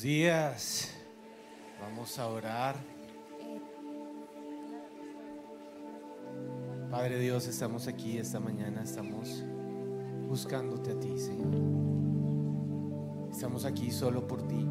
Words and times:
Días. 0.00 0.88
Vamos 1.80 2.18
a 2.18 2.26
orar. 2.28 2.76
Padre 6.90 7.18
Dios, 7.18 7.46
estamos 7.46 7.88
aquí 7.88 8.18
esta 8.18 8.40
mañana, 8.40 8.82
estamos 8.82 9.44
buscándote 10.28 10.92
a 10.92 11.00
ti, 11.00 11.18
Señor. 11.18 11.54
Estamos 13.30 13.64
aquí 13.64 13.90
solo 13.90 14.26
por 14.26 14.46
ti. 14.46 14.66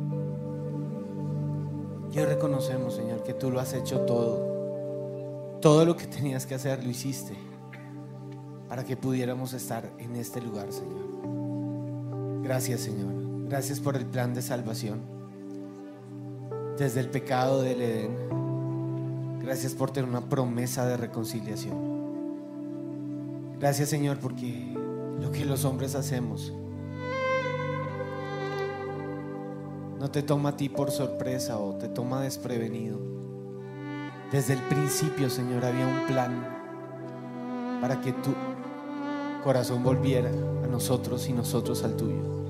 Y 2.11 2.19
reconocemos, 2.19 2.95
Señor, 2.95 3.23
que 3.23 3.33
tú 3.33 3.51
lo 3.51 3.59
has 3.59 3.73
hecho 3.73 4.01
todo. 4.01 5.59
Todo 5.61 5.85
lo 5.85 5.95
que 5.95 6.07
tenías 6.07 6.45
que 6.45 6.55
hacer 6.55 6.83
lo 6.83 6.89
hiciste 6.89 7.35
para 8.67 8.83
que 8.83 8.97
pudiéramos 8.97 9.53
estar 9.53 9.91
en 9.97 10.15
este 10.15 10.41
lugar, 10.41 10.71
Señor. 10.71 12.41
Gracias, 12.43 12.81
Señor. 12.81 13.20
Gracias 13.51 13.81
por 13.81 13.97
el 13.97 14.05
plan 14.05 14.33
de 14.33 14.41
salvación. 14.41 15.01
Desde 16.77 17.01
el 17.01 17.09
pecado 17.09 17.61
del 17.61 17.81
Edén. 17.81 18.15
Gracias 19.41 19.73
por 19.73 19.91
tener 19.91 20.09
una 20.09 20.29
promesa 20.29 20.85
de 20.85 20.95
reconciliación. 20.95 21.75
Gracias, 23.59 23.89
Señor, 23.89 24.19
porque 24.19 24.73
lo 25.19 25.33
que 25.33 25.43
los 25.43 25.65
hombres 25.65 25.95
hacemos 25.95 26.53
no 29.99 30.09
te 30.09 30.23
toma 30.23 30.51
a 30.51 30.55
ti 30.55 30.69
por 30.69 30.89
sorpresa 30.89 31.57
o 31.57 31.75
te 31.75 31.89
toma 31.89 32.21
desprevenido. 32.21 33.01
Desde 34.31 34.53
el 34.53 34.61
principio, 34.61 35.29
Señor, 35.29 35.65
había 35.65 35.87
un 35.87 36.07
plan 36.07 36.47
para 37.81 37.99
que 37.99 38.13
tu 38.13 38.33
corazón 39.43 39.83
volviera 39.83 40.29
a 40.63 40.67
nosotros 40.67 41.27
y 41.27 41.33
nosotros 41.33 41.83
al 41.83 41.97
tuyo. 41.97 42.40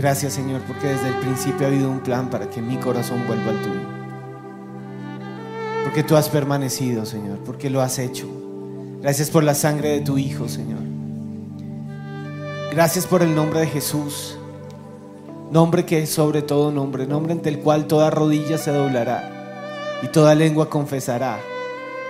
Gracias 0.00 0.32
Señor 0.32 0.62
porque 0.62 0.86
desde 0.86 1.08
el 1.08 1.16
principio 1.16 1.66
ha 1.66 1.68
habido 1.68 1.90
un 1.90 2.00
plan 2.00 2.30
para 2.30 2.48
que 2.48 2.62
mi 2.62 2.78
corazón 2.78 3.26
vuelva 3.26 3.50
al 3.50 3.60
tuyo. 3.60 3.80
Porque 5.84 6.02
tú 6.02 6.16
has 6.16 6.30
permanecido 6.30 7.04
Señor, 7.04 7.40
porque 7.44 7.68
lo 7.68 7.82
has 7.82 7.98
hecho. 7.98 8.26
Gracias 9.02 9.28
por 9.28 9.44
la 9.44 9.54
sangre 9.54 9.90
de 9.90 10.00
tu 10.00 10.16
Hijo 10.16 10.48
Señor. 10.48 10.80
Gracias 12.72 13.06
por 13.06 13.20
el 13.20 13.34
nombre 13.34 13.60
de 13.60 13.66
Jesús. 13.66 14.38
Nombre 15.50 15.84
que 15.84 16.04
es 16.04 16.08
sobre 16.08 16.40
todo 16.40 16.72
nombre, 16.72 17.06
nombre 17.06 17.34
ante 17.34 17.50
el 17.50 17.58
cual 17.58 17.86
toda 17.86 18.08
rodilla 18.08 18.56
se 18.56 18.72
doblará 18.72 20.00
y 20.02 20.06
toda 20.06 20.34
lengua 20.34 20.70
confesará 20.70 21.38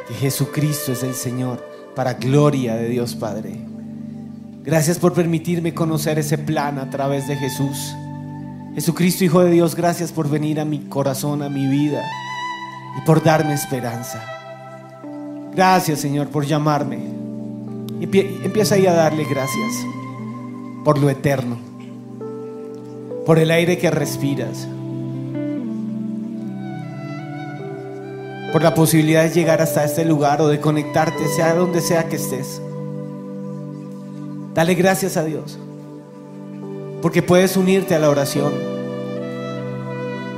que 0.06 0.14
Jesucristo 0.14 0.92
es 0.92 1.02
el 1.02 1.14
Señor 1.14 1.59
para 1.97 2.14
gloria 2.14 2.76
de 2.76 2.88
Dios 2.88 3.16
Padre. 3.16 3.70
Gracias 4.62 4.99
por 4.99 5.14
permitirme 5.14 5.73
conocer 5.73 6.19
ese 6.19 6.37
plan 6.37 6.79
a 6.79 6.90
través 6.90 7.26
de 7.26 7.37
Jesús. 7.37 7.95
Jesucristo, 8.75 9.25
Hijo 9.25 9.40
de 9.43 9.50
Dios, 9.50 9.75
gracias 9.75 10.12
por 10.12 10.29
venir 10.29 10.61
a 10.61 10.67
mi 10.67 10.81
corazón, 10.81 11.43
a 11.43 11.49
mi 11.49 11.67
vida 11.67 12.02
y 12.99 13.00
por 13.07 13.23
darme 13.23 13.55
esperanza. 13.55 14.23
Gracias, 15.55 16.00
Señor, 16.00 16.29
por 16.29 16.45
llamarme. 16.45 16.99
Empieza 18.00 18.75
ahí 18.75 18.87
a 18.87 18.93
darle 18.93 19.25
gracias 19.25 19.73
por 20.85 20.99
lo 20.99 21.09
eterno, 21.09 21.59
por 23.26 23.38
el 23.38 23.50
aire 23.50 23.79
que 23.79 23.90
respiras, 23.90 24.69
por 28.52 28.62
la 28.62 28.75
posibilidad 28.75 29.25
de 29.25 29.31
llegar 29.31 29.62
hasta 29.62 29.85
este 29.85 30.05
lugar 30.05 30.40
o 30.43 30.49
de 30.49 30.61
conectarte, 30.61 31.29
sea 31.29 31.55
donde 31.55 31.81
sea 31.81 32.09
que 32.09 32.17
estés. 32.17 32.61
Dale 34.61 34.75
gracias 34.75 35.17
a 35.17 35.25
Dios. 35.25 35.59
Porque 37.00 37.23
puedes 37.23 37.57
unirte 37.57 37.95
a 37.95 37.99
la 37.99 38.11
oración. 38.11 38.52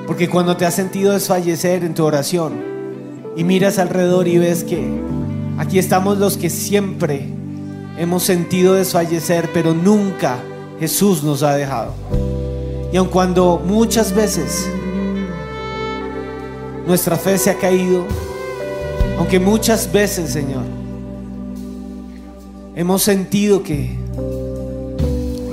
Porque 0.07 0.31
cuando 0.31 0.57
te 0.57 0.65
has 0.65 0.75
sentido 0.75 1.13
desfallecer 1.13 1.83
en 1.83 1.93
tu 1.93 2.05
oración 2.05 2.53
y 3.37 3.43
miras 3.43 3.81
alrededor 3.81 4.29
y 4.29 4.39
ves 4.39 4.63
que 4.63 4.87
aquí 5.59 5.81
estamos 5.81 6.19
los 6.19 6.37
que 6.37 6.51
siempre 6.51 7.27
hemos 7.99 8.23
sentido 8.23 8.75
desfallecer, 8.75 9.51
pero 9.53 9.75
nunca 9.75 10.39
Jesús 10.79 11.25
nos 11.25 11.43
ha 11.43 11.57
dejado. 11.57 11.93
Y 12.93 12.99
aun 12.99 13.09
cuando 13.09 13.61
muchas 13.67 14.15
veces 14.15 14.71
nuestra 16.87 17.17
fe 17.17 17.39
se 17.39 17.51
ha 17.51 17.59
caído, 17.59 18.05
aunque 19.19 19.41
muchas 19.41 19.91
veces, 19.91 20.31
Señor, 20.31 20.63
hemos 22.77 23.03
sentido 23.03 23.65
que 23.65 24.01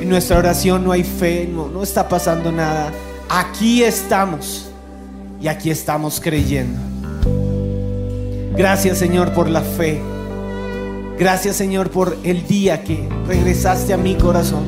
nuestra 0.10 0.38
oración 0.38 0.84
no 0.84 0.92
hay 0.92 1.04
fe, 1.04 1.48
no, 1.52 1.70
no 1.70 1.84
está 1.84 2.10
pasando 2.10 2.52
nada, 2.52 2.92
aquí 3.30 3.84
estamos 3.84 4.70
y 5.42 5.48
aquí 5.48 5.70
estamos 5.70 6.20
creyendo. 6.20 6.80
Gracias, 8.56 8.98
Señor, 8.98 9.34
por 9.34 9.50
la 9.50 9.62
fe. 9.62 10.02
Gracias, 11.18 11.56
Señor, 11.56 11.92
por 11.92 12.18
el 12.24 12.46
día 12.48 12.84
que 12.84 13.08
regresaste 13.28 13.94
a 13.94 13.98
mi 13.98 14.16
corazón 14.16 14.66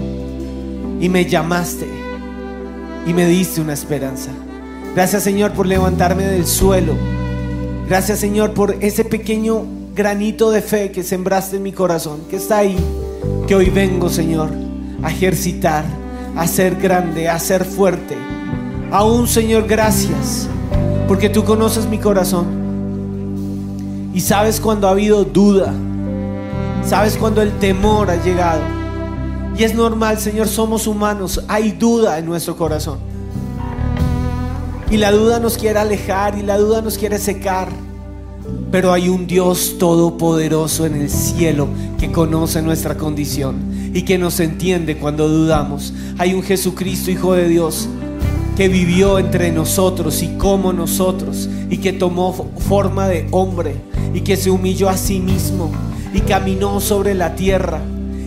y 1.01 1.09
me 1.09 1.25
llamaste 1.25 1.87
y 3.05 3.13
me 3.13 3.25
diste 3.25 3.61
una 3.61 3.73
esperanza. 3.73 4.31
Gracias 4.93 5.23
Señor 5.23 5.53
por 5.53 5.65
levantarme 5.65 6.25
del 6.25 6.45
suelo. 6.45 6.93
Gracias 7.87 8.19
Señor 8.19 8.53
por 8.53 8.75
ese 8.81 9.05
pequeño 9.05 9.65
granito 9.95 10.51
de 10.51 10.61
fe 10.61 10.91
que 10.91 11.03
sembraste 11.03 11.57
en 11.57 11.63
mi 11.63 11.71
corazón, 11.71 12.21
que 12.29 12.35
está 12.35 12.59
ahí, 12.59 12.77
que 13.47 13.55
hoy 13.55 13.69
vengo 13.69 14.09
Señor 14.09 14.70
a 15.03 15.09
ejercitar, 15.09 15.85
a 16.35 16.47
ser 16.47 16.75
grande, 16.75 17.29
a 17.29 17.39
ser 17.39 17.65
fuerte. 17.65 18.17
Aún 18.91 19.27
Señor, 19.27 19.67
gracias, 19.67 20.47
porque 21.07 21.29
tú 21.29 21.43
conoces 21.43 21.85
mi 21.85 21.97
corazón 21.97 22.61
y 24.13 24.19
sabes 24.19 24.59
cuando 24.59 24.87
ha 24.87 24.91
habido 24.91 25.23
duda, 25.23 25.73
sabes 26.85 27.17
cuando 27.17 27.41
el 27.41 27.51
temor 27.59 28.09
ha 28.09 28.21
llegado. 28.21 28.61
Y 29.57 29.63
es 29.63 29.73
normal, 29.75 30.17
Señor, 30.17 30.47
somos 30.47 30.87
humanos, 30.87 31.43
hay 31.47 31.71
duda 31.71 32.17
en 32.17 32.25
nuestro 32.25 32.55
corazón. 32.55 32.99
Y 34.89 34.97
la 34.97 35.11
duda 35.11 35.39
nos 35.39 35.57
quiere 35.57 35.79
alejar 35.79 36.37
y 36.37 36.41
la 36.41 36.57
duda 36.57 36.81
nos 36.81 36.97
quiere 36.97 37.17
secar. 37.17 37.69
Pero 38.71 38.91
hay 38.91 39.07
un 39.07 39.27
Dios 39.27 39.77
todopoderoso 39.77 40.85
en 40.85 40.95
el 40.95 41.09
cielo 41.09 41.67
que 41.97 42.11
conoce 42.11 42.61
nuestra 42.61 42.97
condición 42.97 43.70
y 43.93 44.03
que 44.03 44.17
nos 44.17 44.39
entiende 44.39 44.97
cuando 44.97 45.27
dudamos. 45.27 45.93
Hay 46.17 46.33
un 46.33 46.43
Jesucristo, 46.43 47.11
Hijo 47.11 47.33
de 47.33 47.47
Dios, 47.49 47.87
que 48.55 48.67
vivió 48.67 49.19
entre 49.19 49.51
nosotros 49.51 50.21
y 50.21 50.37
como 50.37 50.73
nosotros 50.73 51.49
y 51.69 51.77
que 51.77 51.93
tomó 51.93 52.51
forma 52.57 53.07
de 53.07 53.27
hombre 53.31 53.75
y 54.13 54.21
que 54.21 54.37
se 54.37 54.51
humilló 54.51 54.89
a 54.89 54.97
sí 54.97 55.19
mismo 55.19 55.71
y 56.13 56.19
caminó 56.21 56.79
sobre 56.81 57.13
la 57.13 57.35
tierra 57.35 57.81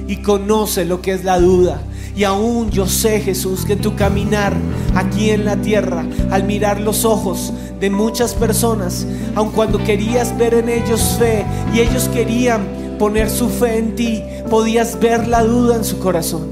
y 0.07 0.17
conoce 0.17 0.85
lo 0.85 1.01
que 1.01 1.13
es 1.13 1.25
la 1.25 1.39
duda. 1.39 1.83
Y 2.17 2.25
aún 2.25 2.71
yo 2.71 2.87
sé, 2.87 3.21
Jesús, 3.21 3.65
que 3.65 3.75
tu 3.75 3.97
caminar 3.97 4.55
aquí 4.95 5.31
en 5.31 5.45
la 5.45 5.57
tierra, 5.57 6.07
al 6.31 6.45
mirar 6.45 6.81
los 6.81 7.05
ojos 7.05 7.53
de 7.81 7.91
muchas 7.91 8.35
personas, 8.35 9.05
aun 9.35 9.51
cuando 9.51 9.83
querías 9.83 10.37
ver 10.39 10.55
en 10.55 10.69
ellos 10.69 11.17
fe 11.19 11.45
y 11.75 11.81
ellos 11.81 12.09
querían 12.09 12.84
poner 12.99 13.31
su 13.31 13.49
fe 13.49 13.79
en 13.79 13.95
ti, 13.95 14.23
podías 14.51 14.99
ver 14.99 15.29
la 15.29 15.43
duda 15.43 15.77
en 15.77 15.85
su 15.85 15.99
corazón. 15.99 16.49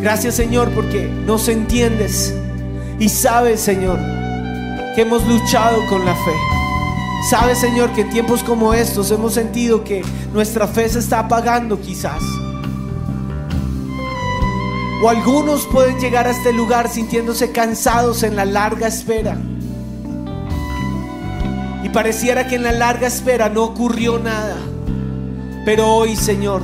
Gracias, 0.00 0.34
Señor, 0.36 0.70
porque 0.70 1.08
nos 1.26 1.48
entiendes 1.48 2.34
y 2.98 3.08
sabes, 3.08 3.60
Señor, 3.60 3.98
que 4.94 5.02
hemos 5.02 5.26
luchado 5.26 5.84
con 5.88 6.04
la 6.04 6.14
fe. 6.14 6.32
Sabes, 7.28 7.58
Señor, 7.58 7.90
que 7.90 8.02
en 8.02 8.10
tiempos 8.10 8.44
como 8.44 8.72
estos 8.72 9.10
hemos 9.10 9.34
sentido 9.34 9.82
que 9.82 10.04
nuestra 10.32 10.68
fe 10.68 10.88
se 10.88 11.00
está 11.00 11.20
apagando 11.20 11.80
quizás. 11.80 12.22
O 15.02 15.08
algunos 15.08 15.66
pueden 15.66 15.98
llegar 15.98 16.26
a 16.26 16.30
este 16.30 16.52
lugar 16.52 16.88
sintiéndose 16.88 17.50
cansados 17.52 18.22
en 18.22 18.36
la 18.36 18.44
larga 18.44 18.86
espera. 18.86 19.36
Pareciera 21.96 22.46
que 22.46 22.56
en 22.56 22.62
la 22.62 22.72
larga 22.72 23.06
espera 23.06 23.48
no 23.48 23.64
ocurrió 23.64 24.18
nada. 24.18 24.58
Pero 25.64 25.94
hoy, 25.94 26.14
Señor, 26.14 26.60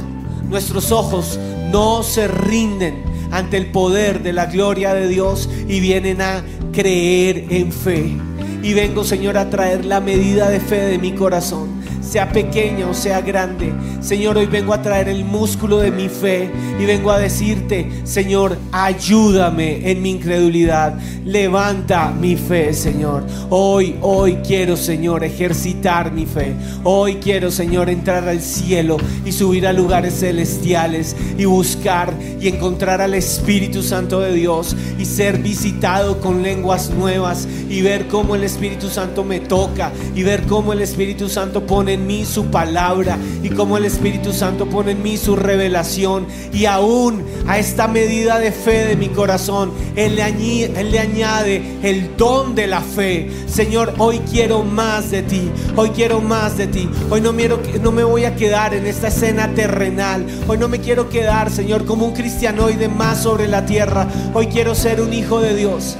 nuestros 0.50 0.92
ojos 0.92 1.40
no 1.70 2.02
se 2.02 2.28
rinden 2.28 3.02
ante 3.30 3.56
el 3.56 3.70
poder 3.70 4.22
de 4.22 4.34
la 4.34 4.44
gloria 4.44 4.92
de 4.92 5.08
Dios 5.08 5.48
y 5.66 5.80
vienen 5.80 6.20
a 6.20 6.44
creer 6.70 7.46
en 7.48 7.72
fe. 7.72 8.14
Y 8.62 8.74
vengo, 8.74 9.04
Señor, 9.04 9.38
a 9.38 9.48
traer 9.48 9.86
la 9.86 10.00
medida 10.00 10.50
de 10.50 10.60
fe 10.60 10.80
de 10.80 10.98
mi 10.98 11.12
corazón 11.12 11.82
sea 12.02 12.30
pequeña 12.30 12.86
o 12.86 12.92
sea 12.92 13.22
grande. 13.22 13.72
Señor, 14.02 14.36
hoy 14.36 14.46
vengo 14.46 14.74
a 14.74 14.82
traer 14.82 15.08
el 15.08 15.24
músculo 15.24 15.78
de 15.78 15.92
mi 15.92 16.08
fe 16.08 16.50
y 16.80 16.84
vengo 16.84 17.12
a 17.12 17.20
decirte, 17.20 17.88
Señor, 18.02 18.58
ayúdame 18.72 19.88
en 19.88 20.02
mi 20.02 20.10
incredulidad. 20.10 20.98
Levanta 21.24 22.10
mi 22.10 22.34
fe, 22.34 22.74
Señor. 22.74 23.24
Hoy, 23.48 23.94
hoy 24.00 24.38
quiero, 24.44 24.76
Señor, 24.76 25.22
ejercitar 25.22 26.10
mi 26.10 26.26
fe. 26.26 26.54
Hoy 26.82 27.16
quiero, 27.16 27.52
Señor, 27.52 27.88
entrar 27.90 28.28
al 28.28 28.40
cielo 28.40 28.96
y 29.24 29.30
subir 29.30 29.68
a 29.68 29.72
lugares 29.72 30.18
celestiales 30.18 31.14
y 31.38 31.44
buscar 31.44 32.12
y 32.40 32.48
encontrar 32.48 33.00
al 33.00 33.14
Espíritu 33.14 33.84
Santo 33.84 34.18
de 34.18 34.32
Dios 34.32 34.74
y 34.98 35.04
ser 35.04 35.38
visitado 35.38 36.20
con 36.20 36.42
lenguas 36.42 36.90
nuevas 36.90 37.46
y 37.70 37.82
ver 37.82 38.08
cómo 38.08 38.34
el 38.34 38.42
Espíritu 38.42 38.88
Santo 38.88 39.22
me 39.22 39.38
toca 39.38 39.92
y 40.16 40.24
ver 40.24 40.42
cómo 40.42 40.72
el 40.72 40.80
Espíritu 40.80 41.28
Santo 41.28 41.64
pone 41.64 41.92
en 41.92 42.04
mí 42.04 42.24
su 42.24 42.46
palabra 42.46 43.16
y 43.44 43.48
cómo 43.50 43.76
el 43.76 43.91
Espíritu 43.92 44.32
Santo 44.32 44.66
pone 44.66 44.92
en 44.92 45.02
mí 45.02 45.16
su 45.16 45.36
revelación 45.36 46.26
y 46.52 46.66
aún 46.66 47.24
a 47.46 47.58
esta 47.58 47.88
medida 47.88 48.38
de 48.38 48.52
fe 48.52 48.86
de 48.86 48.96
mi 48.96 49.08
corazón 49.08 49.72
Él 49.96 50.16
le, 50.16 50.22
añade, 50.22 50.72
él 50.80 50.90
le 50.90 50.98
añade 50.98 51.62
el 51.82 52.16
don 52.16 52.54
de 52.54 52.66
la 52.66 52.80
fe. 52.80 53.30
Señor 53.46 53.94
hoy 53.98 54.20
quiero 54.30 54.62
más 54.62 55.10
de 55.10 55.22
ti 55.22 55.50
hoy 55.76 55.90
quiero 55.90 56.20
más 56.20 56.56
de 56.56 56.66
ti. 56.66 56.88
Hoy 57.10 57.20
no, 57.20 57.34
quiero, 57.34 57.60
no 57.82 57.92
me 57.92 58.04
voy 58.04 58.24
a 58.24 58.36
quedar 58.36 58.74
en 58.74 58.86
esta 58.86 59.08
escena 59.08 59.48
terrenal. 59.54 60.26
Hoy 60.48 60.58
no 60.58 60.68
me 60.68 60.80
quiero 60.80 61.08
quedar 61.08 61.50
Señor 61.50 61.84
como 61.84 62.06
un 62.06 62.12
cristianoide 62.12 62.88
más 62.88 63.22
sobre 63.22 63.48
la 63.48 63.64
tierra. 63.66 64.06
Hoy 64.34 64.46
quiero 64.46 64.74
ser 64.74 65.00
un 65.00 65.12
hijo 65.12 65.40
de 65.40 65.54
Dios. 65.54 65.96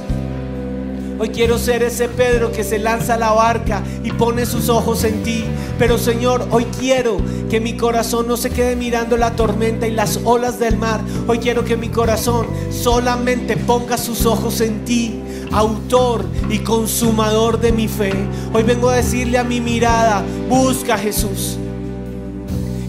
Hoy 1.19 1.29
quiero 1.29 1.57
ser 1.57 1.83
ese 1.83 2.09
Pedro 2.09 2.51
que 2.51 2.63
se 2.63 2.79
lanza 2.79 3.13
a 3.13 3.17
la 3.17 3.31
barca 3.31 3.81
y 4.03 4.11
pone 4.11 4.45
sus 4.45 4.67
ojos 4.69 5.03
en 5.03 5.23
ti. 5.23 5.45
Pero 5.79 5.97
Señor, 5.97 6.47
hoy 6.51 6.65
quiero 6.79 7.17
que 7.53 7.59
mi 7.59 7.77
corazón 7.77 8.27
no 8.27 8.35
se 8.35 8.49
quede 8.49 8.75
mirando 8.75 9.15
la 9.15 9.35
tormenta 9.35 9.85
y 9.85 9.91
las 9.91 10.19
olas 10.23 10.57
del 10.57 10.75
mar. 10.75 11.01
Hoy 11.27 11.37
quiero 11.37 11.63
que 11.63 11.77
mi 11.77 11.89
corazón 11.89 12.47
solamente 12.71 13.57
ponga 13.57 13.95
sus 13.99 14.25
ojos 14.25 14.59
en 14.59 14.83
ti 14.85 15.21
autor 15.51 16.25
y 16.49 16.57
consumador 16.57 17.59
de 17.61 17.71
mi 17.71 17.87
fe. 17.87 18.11
Hoy 18.53 18.63
vengo 18.63 18.89
a 18.89 18.95
decirle 18.95 19.37
a 19.37 19.43
mi 19.43 19.61
mirada, 19.61 20.23
busca 20.49 20.95
a 20.95 20.97
Jesús. 20.97 21.59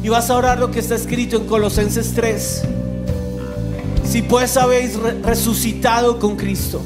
Y 0.03 0.09
vas 0.09 0.31
a 0.31 0.37
orar 0.39 0.59
lo 0.59 0.71
que 0.71 0.79
está 0.79 0.95
escrito 0.95 1.37
en 1.37 1.45
Colosenses 1.45 2.15
3. 2.15 2.63
Si 4.03 4.23
pues 4.23 4.57
habéis 4.57 4.97
resucitado 5.23 6.19
con 6.19 6.37
Cristo 6.37 6.81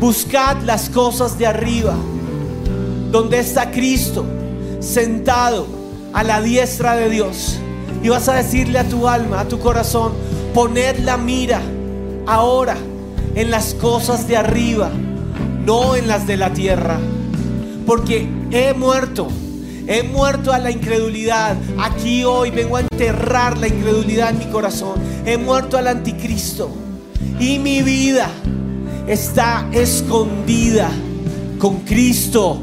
Buscad 0.00 0.58
las 0.64 0.90
cosas 0.90 1.38
de 1.38 1.46
arriba, 1.46 1.94
donde 3.10 3.38
está 3.38 3.70
Cristo 3.70 4.26
sentado 4.80 5.75
a 6.16 6.24
la 6.24 6.40
diestra 6.40 6.96
de 6.96 7.10
Dios. 7.10 7.58
Y 8.02 8.08
vas 8.08 8.26
a 8.30 8.34
decirle 8.34 8.78
a 8.78 8.88
tu 8.88 9.06
alma, 9.06 9.40
a 9.40 9.48
tu 9.48 9.58
corazón, 9.58 10.14
poned 10.54 11.00
la 11.00 11.18
mira 11.18 11.60
ahora 12.26 12.74
en 13.34 13.50
las 13.50 13.74
cosas 13.74 14.26
de 14.26 14.38
arriba, 14.38 14.90
no 15.66 15.94
en 15.94 16.08
las 16.08 16.26
de 16.26 16.38
la 16.38 16.54
tierra. 16.54 16.98
Porque 17.86 18.26
he 18.50 18.72
muerto, 18.72 19.28
he 19.86 20.04
muerto 20.04 20.54
a 20.54 20.58
la 20.58 20.70
incredulidad. 20.70 21.54
Aquí 21.78 22.24
hoy 22.24 22.50
vengo 22.50 22.78
a 22.78 22.80
enterrar 22.80 23.58
la 23.58 23.68
incredulidad 23.68 24.30
en 24.30 24.38
mi 24.38 24.46
corazón. 24.46 24.94
He 25.26 25.36
muerto 25.36 25.76
al 25.76 25.86
anticristo. 25.86 26.70
Y 27.38 27.58
mi 27.58 27.82
vida 27.82 28.30
está 29.06 29.68
escondida 29.70 30.88
con 31.58 31.80
Cristo 31.80 32.58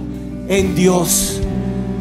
en 0.48 0.74
Dios. 0.74 1.40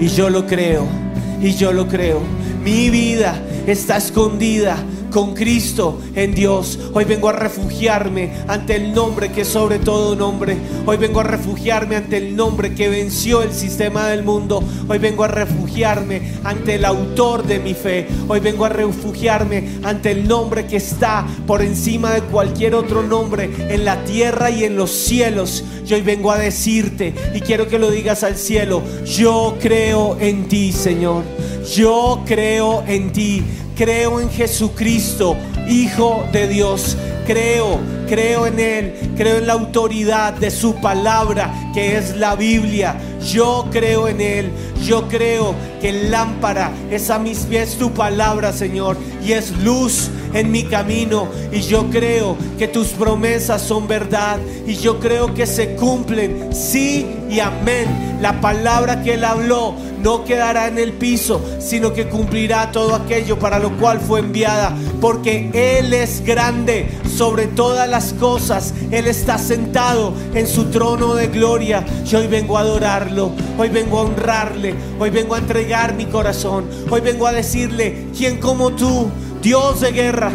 Y 0.00 0.08
yo 0.08 0.30
lo 0.30 0.46
creo, 0.46 1.01
y 1.42 1.54
yo 1.54 1.72
lo 1.72 1.88
creo. 1.88 2.20
Mi 2.64 2.88
vida 2.88 3.34
está 3.66 3.96
escondida 3.96 4.76
con 5.12 5.34
Cristo 5.34 6.00
en 6.16 6.34
Dios. 6.34 6.78
Hoy 6.94 7.04
vengo 7.04 7.28
a 7.28 7.32
refugiarme 7.32 8.32
ante 8.48 8.76
el 8.76 8.92
nombre 8.92 9.30
que 9.30 9.42
es 9.42 9.48
sobre 9.48 9.78
todo 9.78 10.16
nombre. 10.16 10.56
Hoy 10.86 10.96
vengo 10.96 11.20
a 11.20 11.24
refugiarme 11.24 11.96
ante 11.96 12.16
el 12.16 12.34
nombre 12.34 12.74
que 12.74 12.88
venció 12.88 13.42
el 13.42 13.52
sistema 13.52 14.08
del 14.08 14.24
mundo. 14.24 14.64
Hoy 14.88 14.98
vengo 14.98 15.22
a 15.22 15.28
refugiarme 15.28 16.32
ante 16.42 16.76
el 16.76 16.84
autor 16.84 17.44
de 17.44 17.60
mi 17.60 17.74
fe. 17.74 18.08
Hoy 18.26 18.40
vengo 18.40 18.64
a 18.64 18.70
refugiarme 18.70 19.78
ante 19.84 20.10
el 20.12 20.26
nombre 20.26 20.66
que 20.66 20.76
está 20.76 21.26
por 21.46 21.62
encima 21.62 22.12
de 22.12 22.22
cualquier 22.22 22.74
otro 22.74 23.02
nombre 23.02 23.50
en 23.68 23.84
la 23.84 24.02
tierra 24.04 24.50
y 24.50 24.64
en 24.64 24.76
los 24.76 24.90
cielos. 24.90 25.62
Yo 25.84 25.96
hoy 25.96 26.02
vengo 26.02 26.32
a 26.32 26.38
decirte 26.38 27.14
y 27.34 27.40
quiero 27.40 27.68
que 27.68 27.78
lo 27.78 27.90
digas 27.90 28.24
al 28.24 28.36
cielo. 28.36 28.82
Yo 29.04 29.56
creo 29.60 30.16
en 30.18 30.48
ti, 30.48 30.72
Señor. 30.72 31.24
Yo 31.64 32.22
creo 32.26 32.84
en 32.86 33.12
ti. 33.12 33.42
Creo 33.76 34.20
en 34.20 34.30
Jesucristo, 34.30 35.36
Hijo 35.68 36.24
de 36.32 36.46
Dios. 36.46 36.96
Creo, 37.26 37.78
creo 38.08 38.46
en 38.46 38.58
Él, 38.58 38.94
creo 39.16 39.38
en 39.38 39.46
la 39.46 39.52
autoridad 39.52 40.32
de 40.34 40.50
su 40.50 40.74
palabra, 40.80 41.70
que 41.72 41.96
es 41.96 42.16
la 42.16 42.34
Biblia. 42.34 42.96
Yo 43.32 43.68
creo 43.70 44.08
en 44.08 44.20
Él, 44.20 44.50
yo 44.84 45.06
creo 45.08 45.54
que 45.80 45.92
lámpara 46.10 46.72
es 46.90 47.10
a 47.10 47.20
mis 47.20 47.38
pies 47.40 47.76
tu 47.78 47.92
palabra, 47.92 48.52
Señor, 48.52 48.96
y 49.24 49.32
es 49.32 49.56
luz 49.58 50.10
en 50.34 50.50
mi 50.50 50.64
camino. 50.64 51.28
Y 51.52 51.60
yo 51.60 51.88
creo 51.90 52.36
que 52.58 52.66
tus 52.66 52.88
promesas 52.88 53.62
son 53.62 53.86
verdad, 53.86 54.38
y 54.66 54.74
yo 54.74 54.98
creo 54.98 55.32
que 55.32 55.46
se 55.46 55.76
cumplen, 55.76 56.52
sí 56.52 57.06
y 57.30 57.38
amén. 57.38 58.18
La 58.20 58.40
palabra 58.40 59.02
que 59.02 59.14
Él 59.14 59.24
habló 59.24 59.74
no 60.02 60.24
quedará 60.24 60.66
en 60.66 60.78
el 60.78 60.92
piso, 60.92 61.40
sino 61.58 61.92
que 61.92 62.08
cumplirá 62.08 62.72
todo 62.72 62.94
aquello 62.94 63.38
para 63.38 63.58
lo 63.58 63.76
cual 63.78 64.00
fue 64.00 64.20
enviada, 64.20 64.76
porque 65.00 65.50
Él 65.52 65.92
es 65.92 66.24
grande 66.24 66.88
sobre 67.16 67.46
todas 67.46 67.88
las 67.88 68.12
cosas. 68.14 68.74
Él 68.90 69.06
está 69.06 69.38
sentado 69.38 70.12
en 70.34 70.46
su 70.46 70.66
trono 70.66 71.14
de 71.14 71.28
gloria. 71.28 71.84
Yo 72.04 72.18
hoy 72.18 72.26
vengo 72.26 72.58
a 72.58 72.62
adorarlo, 72.62 73.32
hoy 73.58 73.68
vengo 73.68 73.98
a 73.98 74.02
honrarle, 74.02 74.74
hoy 74.98 75.10
vengo 75.10 75.34
a 75.34 75.38
entregar 75.38 75.94
mi 75.94 76.06
corazón, 76.06 76.68
hoy 76.90 77.00
vengo 77.00 77.26
a 77.26 77.32
decirle, 77.32 78.08
¿quién 78.16 78.38
como 78.38 78.72
tú, 78.72 79.08
Dios 79.40 79.80
de 79.80 79.92
guerra? 79.92 80.32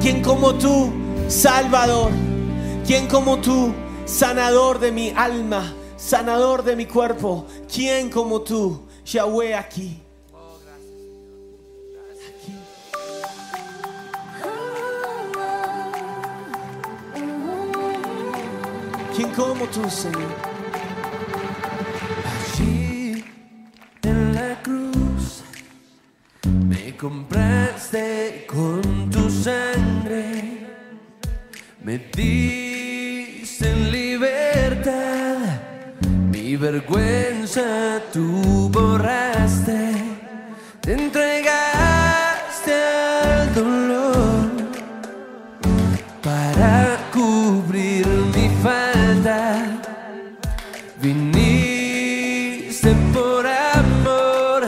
¿Quién 0.00 0.22
como 0.22 0.54
tú, 0.54 0.92
Salvador? 1.28 2.10
¿Quién 2.86 3.06
como 3.06 3.38
tú, 3.38 3.74
sanador 4.06 4.78
de 4.78 4.92
mi 4.92 5.12
alma? 5.14 5.74
Sanador 5.98 6.62
de 6.62 6.76
mi 6.76 6.86
cuerpo. 6.86 7.46
¿Quién 7.70 8.08
como 8.08 8.40
tú, 8.40 8.86
Yahweh, 9.04 9.54
aquí? 9.54 10.02
¿Quién 19.14 19.30
como 19.32 19.66
tú, 19.66 19.90
Señor? 19.90 20.30
Allí 22.24 23.24
en 24.02 24.32
la 24.32 24.62
cruz 24.62 25.42
me 26.68 26.96
compraste 26.96 28.46
con 28.46 29.10
tu 29.10 29.28
sangre, 29.28 30.68
me 31.82 31.98
diste 31.98 33.74
libertad, 33.90 34.57
mi 36.48 36.56
vergüenza 36.56 38.00
tú 38.10 38.70
borraste, 38.72 39.92
te 40.80 40.94
entregaste 40.94 42.74
al 43.22 43.54
dolor 43.54 44.48
para 46.22 46.96
cubrir 47.12 48.06
mi 48.34 48.48
falta. 48.62 49.40
Viniste 51.02 52.96
por 53.12 53.46
amor, 53.46 54.62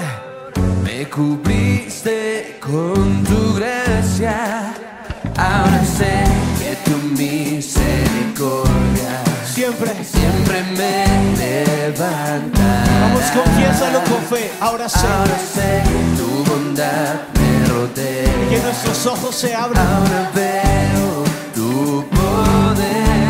me 0.85 1.09
cubriste 1.09 2.59
con 2.61 3.25
tu 3.25 3.55
gracia. 3.55 4.75
Ahora 5.35 5.83
sé 5.99 6.25
que 6.59 6.77
tu 6.91 6.97
misericordia 7.17 9.13
Siempre. 9.47 9.91
siempre 10.05 10.63
me 10.77 11.10
levanta. 12.01 12.85
Vamos, 13.03 13.23
confiésalo 13.31 14.01
con 14.05 14.23
fe. 14.31 14.51
Ahora 14.61 14.89
sé 14.89 15.07
Ahora 15.07 15.39
sé 15.55 15.83
que 15.85 16.17
tu 16.17 16.45
bondad 16.51 17.15
me 17.39 17.69
rodea. 17.69 18.49
que 18.51 18.59
nuestros 18.63 19.07
ojos 19.07 19.35
se 19.35 19.55
abran. 19.55 19.87
Ahora 19.87 20.31
veo 20.35 21.25
tu 21.55 22.05
poder. 22.09 23.29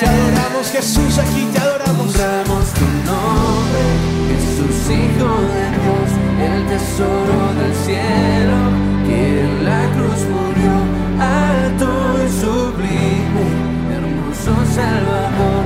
Te 0.00 0.06
adoramos, 0.06 0.70
Jesús, 0.72 1.18
aquí 1.18 1.48
te 1.52 1.58
adoramos. 1.58 1.90
Honramos 2.00 2.64
tu 2.78 2.86
nombre, 3.10 3.82
Jesús, 4.30 4.76
Hijo 4.90 5.30
de 5.54 5.64
Dios, 5.78 6.08
el 6.48 6.60
tesoro 6.72 7.38
del 7.58 7.74
cielo, 7.84 8.58
que 9.06 9.18
en 9.42 9.64
la 9.64 9.82
cruz 9.94 10.20
murió, 10.34 10.74
alto 11.20 11.88
y 12.24 12.28
sublime, 12.40 13.46
hermoso 13.94 14.52
Salvador, 14.74 15.59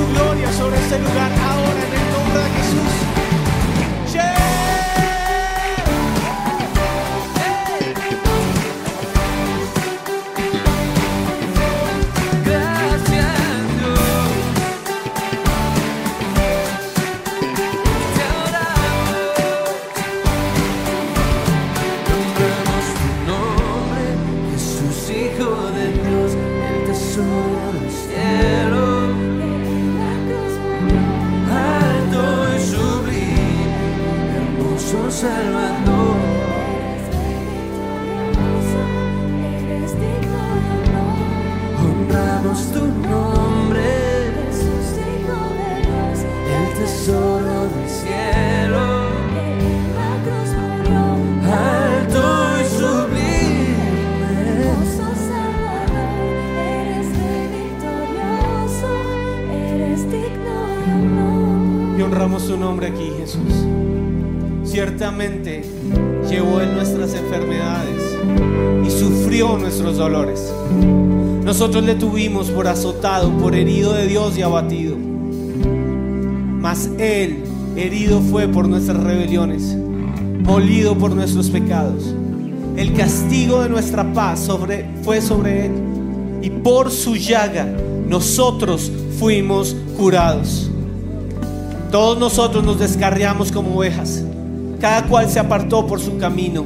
su 0.00 0.06
gloria 0.14 0.52
sobre 0.52 0.78
este 0.78 0.98
lugar. 0.98 1.39
Nosotros 71.60 71.84
le 71.84 71.94
tuvimos 71.94 72.50
por 72.50 72.66
azotado, 72.68 73.30
por 73.32 73.54
herido 73.54 73.92
de 73.92 74.06
Dios 74.06 74.38
y 74.38 74.40
abatido. 74.40 74.96
Mas 76.58 76.88
Él 76.98 77.44
herido 77.76 78.22
fue 78.22 78.48
por 78.48 78.66
nuestras 78.66 78.96
rebeliones, 78.96 79.76
molido 80.42 80.96
por 80.96 81.14
nuestros 81.14 81.50
pecados. 81.50 82.14
El 82.78 82.94
castigo 82.94 83.60
de 83.60 83.68
nuestra 83.68 84.10
paz 84.14 84.48
fue 85.02 85.20
sobre 85.20 85.66
Él. 85.66 85.72
Y 86.40 86.48
por 86.48 86.90
su 86.90 87.16
llaga 87.16 87.66
nosotros 88.08 88.90
fuimos 89.18 89.76
curados. 89.98 90.70
Todos 91.90 92.18
nosotros 92.18 92.64
nos 92.64 92.78
descarriamos 92.78 93.52
como 93.52 93.76
ovejas, 93.76 94.24
cada 94.80 95.06
cual 95.06 95.28
se 95.28 95.38
apartó 95.38 95.86
por 95.86 96.00
su 96.00 96.16
camino, 96.16 96.64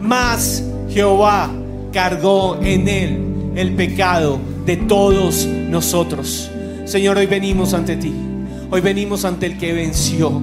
mas 0.00 0.64
Jehová 0.88 1.50
cargó 1.92 2.58
en 2.62 2.88
él 2.88 3.31
el 3.54 3.74
pecado 3.74 4.38
de 4.64 4.76
todos 4.76 5.46
nosotros. 5.46 6.50
Señor, 6.84 7.18
hoy 7.18 7.26
venimos 7.26 7.74
ante 7.74 7.96
ti, 7.96 8.12
hoy 8.70 8.80
venimos 8.80 9.24
ante 9.24 9.46
el 9.46 9.58
que 9.58 9.72
venció. 9.72 10.40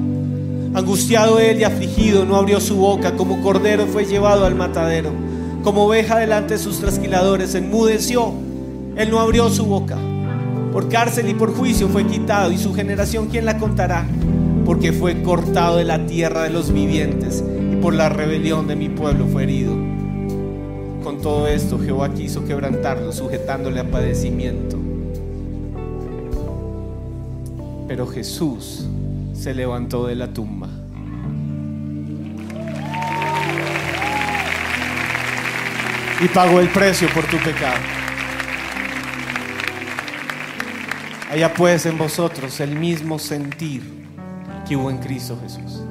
Angustiado 0.73 1.39
él 1.39 1.59
y 1.59 1.63
afligido, 1.63 2.25
no 2.25 2.35
abrió 2.35 2.59
su 2.59 2.75
boca, 2.75 3.15
como 3.15 3.41
cordero 3.41 3.87
fue 3.87 4.05
llevado 4.05 4.45
al 4.45 4.55
matadero, 4.55 5.11
como 5.63 5.85
oveja 5.85 6.19
delante 6.19 6.53
de 6.53 6.59
sus 6.59 6.79
trasquiladores, 6.79 7.55
enmudeció, 7.55 8.33
él 8.95 9.09
no 9.09 9.19
abrió 9.19 9.49
su 9.49 9.65
boca. 9.65 9.97
Por 10.71 10.87
cárcel 10.87 11.29
y 11.29 11.33
por 11.33 11.55
juicio 11.55 11.89
fue 11.89 12.05
quitado, 12.05 12.51
y 12.51 12.57
su 12.57 12.73
generación, 12.73 13.27
¿quién 13.29 13.45
la 13.45 13.57
contará? 13.57 14.05
Porque 14.65 14.93
fue 14.93 15.23
cortado 15.23 15.77
de 15.77 15.85
la 15.85 16.05
tierra 16.05 16.43
de 16.43 16.51
los 16.51 16.71
vivientes, 16.71 17.43
y 17.71 17.77
por 17.77 17.95
la 17.95 18.09
rebelión 18.09 18.67
de 18.67 18.75
mi 18.75 18.89
pueblo 18.89 19.25
fue 19.25 19.43
herido. 19.43 19.98
Con 21.03 21.21
todo 21.21 21.47
esto, 21.47 21.79
Jehová 21.79 22.13
quiso 22.13 22.45
quebrantarlo, 22.45 23.11
sujetándole 23.11 23.79
a 23.79 23.89
padecimiento. 23.89 24.77
Pero 27.87 28.05
Jesús 28.05 28.85
se 29.33 29.53
levantó 29.53 30.05
de 30.07 30.15
la 30.15 30.27
tumba. 30.27 30.67
Y 36.21 36.27
pagó 36.27 36.59
el 36.59 36.67
precio 36.69 37.07
por 37.13 37.23
tu 37.25 37.37
pecado. 37.37 37.79
Haya 41.31 41.53
pues 41.53 41.85
en 41.85 41.97
vosotros 41.97 42.59
el 42.59 42.75
mismo 42.75 43.19
sentir 43.19 43.83
que 44.67 44.75
hubo 44.75 44.89
en 44.89 44.97
Cristo 44.97 45.37
Jesús, 45.41 45.81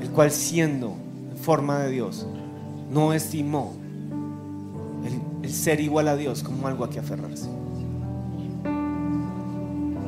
el 0.00 0.10
cual 0.10 0.30
siendo 0.30 0.94
en 1.30 1.38
forma 1.38 1.78
de 1.80 1.90
Dios, 1.90 2.26
no 2.92 3.12
estimó 3.12 3.74
el, 5.42 5.52
ser 5.52 5.80
igual 5.80 6.08
a 6.08 6.16
Dios 6.16 6.42
como 6.42 6.66
algo 6.66 6.84
a 6.84 6.90
que 6.90 7.00
aferrarse. 7.00 7.48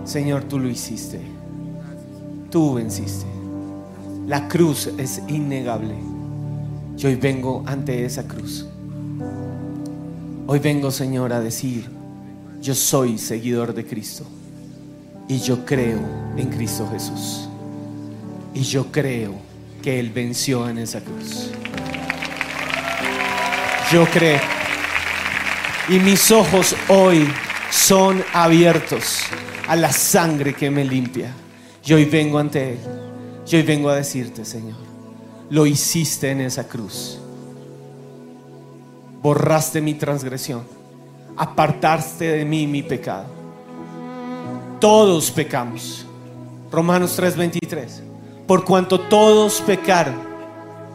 Señor, 0.05 0.45
tú 0.45 0.59
lo 0.59 0.69
hiciste, 0.69 1.21
tú 2.51 2.75
venciste. 2.75 3.27
La 4.27 4.49
cruz 4.49 4.91
es 4.99 5.23
innegable. 5.29 5.95
Y 6.97 7.07
hoy 7.07 7.17
vengo 7.17 7.63
ante 7.67 8.05
esa 8.05 8.27
cruz. 8.27 8.67
Hoy 10.47 10.59
vengo, 10.59 10.91
Señor, 10.91 11.33
a 11.33 11.41
decir, 11.41 11.89
yo 12.61 12.75
soy 12.75 13.19
seguidor 13.19 13.75
de 13.75 13.85
Cristo 13.85 14.25
y 15.27 15.39
yo 15.39 15.65
creo 15.65 15.99
en 16.37 16.51
Cristo 16.51 16.89
Jesús. 16.91 17.49
Y 18.55 18.61
yo 18.61 18.93
creo 18.93 19.33
que 19.83 19.99
Él 19.99 20.11
venció 20.11 20.69
en 20.69 20.79
esa 20.79 21.01
cruz. 21.01 21.51
Yo 23.95 24.05
creo. 24.07 24.41
Y 25.89 26.01
mis 26.01 26.31
ojos 26.33 26.75
hoy 26.89 27.27
son 27.71 28.25
abiertos 28.33 29.21
a 29.69 29.77
la 29.77 29.93
sangre 29.93 30.53
que 30.53 30.69
me 30.69 30.85
limpia. 30.85 31.33
Y 31.85 31.93
hoy 31.93 32.05
vengo 32.05 32.39
ante 32.39 32.73
Él. 32.73 32.79
Y 33.47 33.57
hoy 33.57 33.63
vengo 33.63 33.89
a 33.89 33.95
decirte, 33.95 34.45
Señor, 34.45 34.79
lo 35.49 35.65
hiciste 35.65 36.31
en 36.31 36.41
esa 36.41 36.67
cruz. 36.67 37.21
Borraste 39.23 39.81
mi 39.81 39.95
transgresión 39.95 40.65
apartaste 41.37 42.25
de 42.25 42.45
mí 42.45 42.67
mi 42.67 42.83
pecado. 42.83 43.27
Todos 44.81 45.31
pecamos. 45.31 46.07
Romanos 46.71 47.17
3:23. 47.17 48.03
Por 48.47 48.65
cuanto 48.65 49.01
todos 49.01 49.61
pecaron 49.63 50.17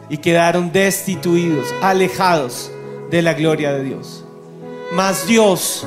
y 0.08 0.18
quedaron 0.18 0.70
destituidos, 0.70 1.66
alejados 1.82 2.70
de 3.10 3.22
la 3.22 3.34
gloria 3.34 3.72
de 3.72 3.84
Dios. 3.84 4.24
Mas 4.92 5.26
Dios 5.26 5.86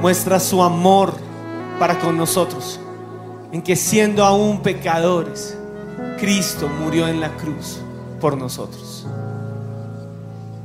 muestra 0.00 0.40
su 0.40 0.62
amor 0.62 1.14
para 1.78 1.98
con 1.98 2.16
nosotros, 2.16 2.80
en 3.52 3.62
que 3.62 3.76
siendo 3.76 4.24
aún 4.24 4.62
pecadores, 4.62 5.56
Cristo 6.18 6.68
murió 6.68 7.08
en 7.08 7.20
la 7.20 7.30
cruz 7.36 7.80
por 8.20 8.36
nosotros. 8.36 9.06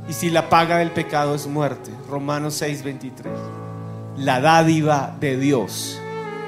Y 0.08 0.12
si 0.12 0.30
la 0.30 0.48
paga 0.48 0.78
del 0.78 0.90
pecado 0.90 1.34
es 1.34 1.46
muerte, 1.46 1.90
Romanos 2.10 2.60
6:23, 2.60 3.32
la 4.18 4.40
dádiva 4.40 5.16
de 5.20 5.36
Dios 5.36 5.98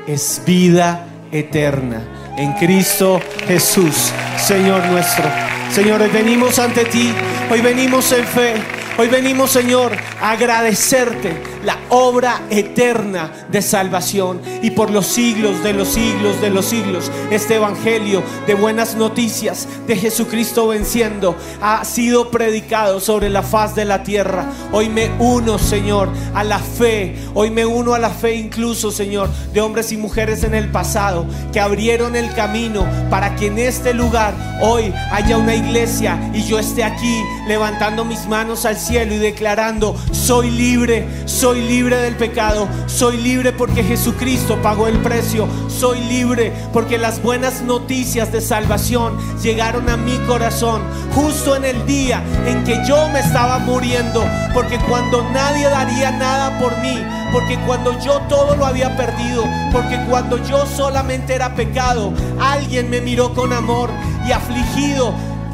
es 0.07 0.43
vida 0.45 1.07
eterna 1.33 2.03
en 2.37 2.53
Cristo 2.55 3.21
Jesús, 3.47 4.13
Señor 4.37 4.85
nuestro. 4.87 5.25
Señor, 5.71 6.01
hoy 6.03 6.11
venimos 6.11 6.59
ante 6.59 6.85
ti, 6.85 7.13
hoy 7.51 7.61
venimos 7.61 8.13
en 8.13 8.25
fe, 8.25 8.55
hoy 8.99 9.09
venimos, 9.09 9.51
Señor, 9.51 9.93
a 10.21 10.31
agradecerte 10.33 11.57
la 11.67 11.79
obra 11.89 12.43
eterna 12.49 13.31
de 13.51 13.61
salvación 13.61 14.41
y 14.63 14.71
por 14.71 14.91
los 14.91 15.07
siglos 15.07 15.65
de 15.65 15.73
los 15.73 15.89
siglos 15.89 16.41
de 16.41 16.51
los 16.51 16.67
siglos 16.67 17.11
este 17.31 17.57
evangelio 17.57 18.23
de 18.47 18.55
buenas 18.55 18.95
noticias 18.95 19.67
de 19.87 19.97
Jesucristo 19.97 20.69
venciendo 20.69 21.37
ha 21.61 21.85
sido 21.85 22.31
predicado 22.31 23.01
sobre 23.01 23.29
la 23.29 23.43
faz 23.43 23.75
de 23.75 23.85
la 23.85 24.05
tierra. 24.05 24.47
Hoy 24.73 24.89
me 24.89 25.11
uno, 25.19 25.59
Señor, 25.59 26.09
a 26.35 26.45
la 26.45 26.59
fe. 26.59 27.17
Hoy 27.35 27.51
me 27.51 27.67
uno 27.67 27.95
a 27.95 27.99
la 27.99 28.11
fe 28.11 28.35
incluso, 28.35 28.93
Señor, 28.93 29.29
de 29.53 29.61
hombres 29.61 29.91
y 29.91 29.97
mujeres 29.97 30.45
en 30.45 30.55
el 30.55 30.71
pasado 30.71 31.27
que 31.53 31.61
abrieron 31.61 32.15
el 32.15 32.33
camino 32.35 32.87
para 33.11 33.35
que 33.35 33.47
en 33.47 33.59
este 33.59 33.93
lugar 33.93 34.35
hoy 34.61 34.93
haya 35.11 35.37
una 35.37 35.55
iglesia 35.55 36.31
y 36.33 36.45
yo 36.45 36.59
esté 36.59 36.85
aquí 36.85 37.23
levantando 37.49 38.05
mis 38.05 38.27
manos 38.27 38.65
al 38.65 38.79
cielo 38.87 39.15
y 39.15 39.19
declarando, 39.19 39.97
soy 40.13 40.51
libre, 40.51 41.07
soy 41.25 41.61
libre 41.63 41.97
del 41.97 42.15
pecado, 42.15 42.69
soy 42.87 43.17
libre 43.17 43.53
porque 43.53 43.83
Jesucristo 43.83 44.61
pagó 44.63 44.87
el 44.87 44.99
precio, 44.99 45.49
soy 45.69 46.01
libre 46.05 46.53
porque 46.73 46.97
las 46.97 47.21
buenas 47.21 47.63
noticias 47.63 48.31
de 48.31 48.41
salvación 48.41 49.19
llegaron 49.43 49.89
a 49.89 49.97
mi 49.97 50.17
corazón 50.27 50.83
justo 51.13 51.57
en 51.57 51.65
el 51.65 51.85
día 51.87 52.23
en 52.47 52.63
que 52.65 52.79
yo 52.87 53.09
me 53.09 53.21
estaba 53.21 53.59
muriendo, 53.59 54.25
porque 54.55 54.79
cuando 54.89 55.29
nadie 55.31 55.69
daría 55.69 56.13
nada 56.13 56.59
por 56.61 56.79
mí, 56.79 57.03
porque 57.33 57.59
cuando 57.67 57.99
yo 58.01 58.21
todo 58.29 58.55
lo 58.55 58.67
había 58.67 58.97
perdido, 58.97 59.45
porque 59.73 59.99
cuando 60.09 60.37
yo 60.47 60.65
solamente 60.65 61.35
era 61.35 61.57
pecado, 61.57 62.13
alguien 62.41 62.89
me 62.89 63.01
miró 63.01 63.35
con 63.35 63.53
amor 63.53 63.91
y 64.29 64.33
afligido 64.33 65.13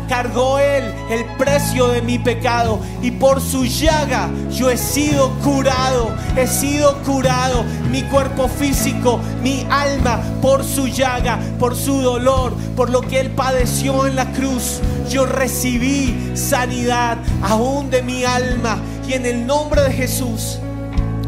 cargó 0.08 0.58
Él 0.58 0.92
el 1.10 1.24
precio 1.36 1.88
de 1.88 2.02
mi 2.02 2.18
pecado 2.18 2.80
y 3.02 3.10
por 3.12 3.40
su 3.40 3.64
llaga 3.64 4.30
yo 4.50 4.70
he 4.70 4.76
sido 4.76 5.30
curado, 5.40 6.14
he 6.36 6.46
sido 6.46 6.96
curado, 7.02 7.64
mi 7.90 8.02
cuerpo 8.02 8.48
físico, 8.48 9.18
mi 9.42 9.66
alma, 9.70 10.20
por 10.40 10.62
su 10.64 10.86
llaga, 10.88 11.38
por 11.58 11.74
su 11.74 12.02
dolor, 12.02 12.52
por 12.76 12.90
lo 12.90 13.00
que 13.00 13.20
Él 13.20 13.30
padeció 13.30 14.06
en 14.06 14.16
la 14.16 14.30
cruz. 14.32 14.80
Yo 15.08 15.26
recibí 15.26 16.32
sanidad 16.34 17.18
aún 17.42 17.90
de 17.90 18.02
mi 18.02 18.24
alma 18.24 18.78
y 19.08 19.14
en 19.14 19.26
el 19.26 19.46
nombre 19.46 19.82
de 19.82 19.92
Jesús. 19.92 20.58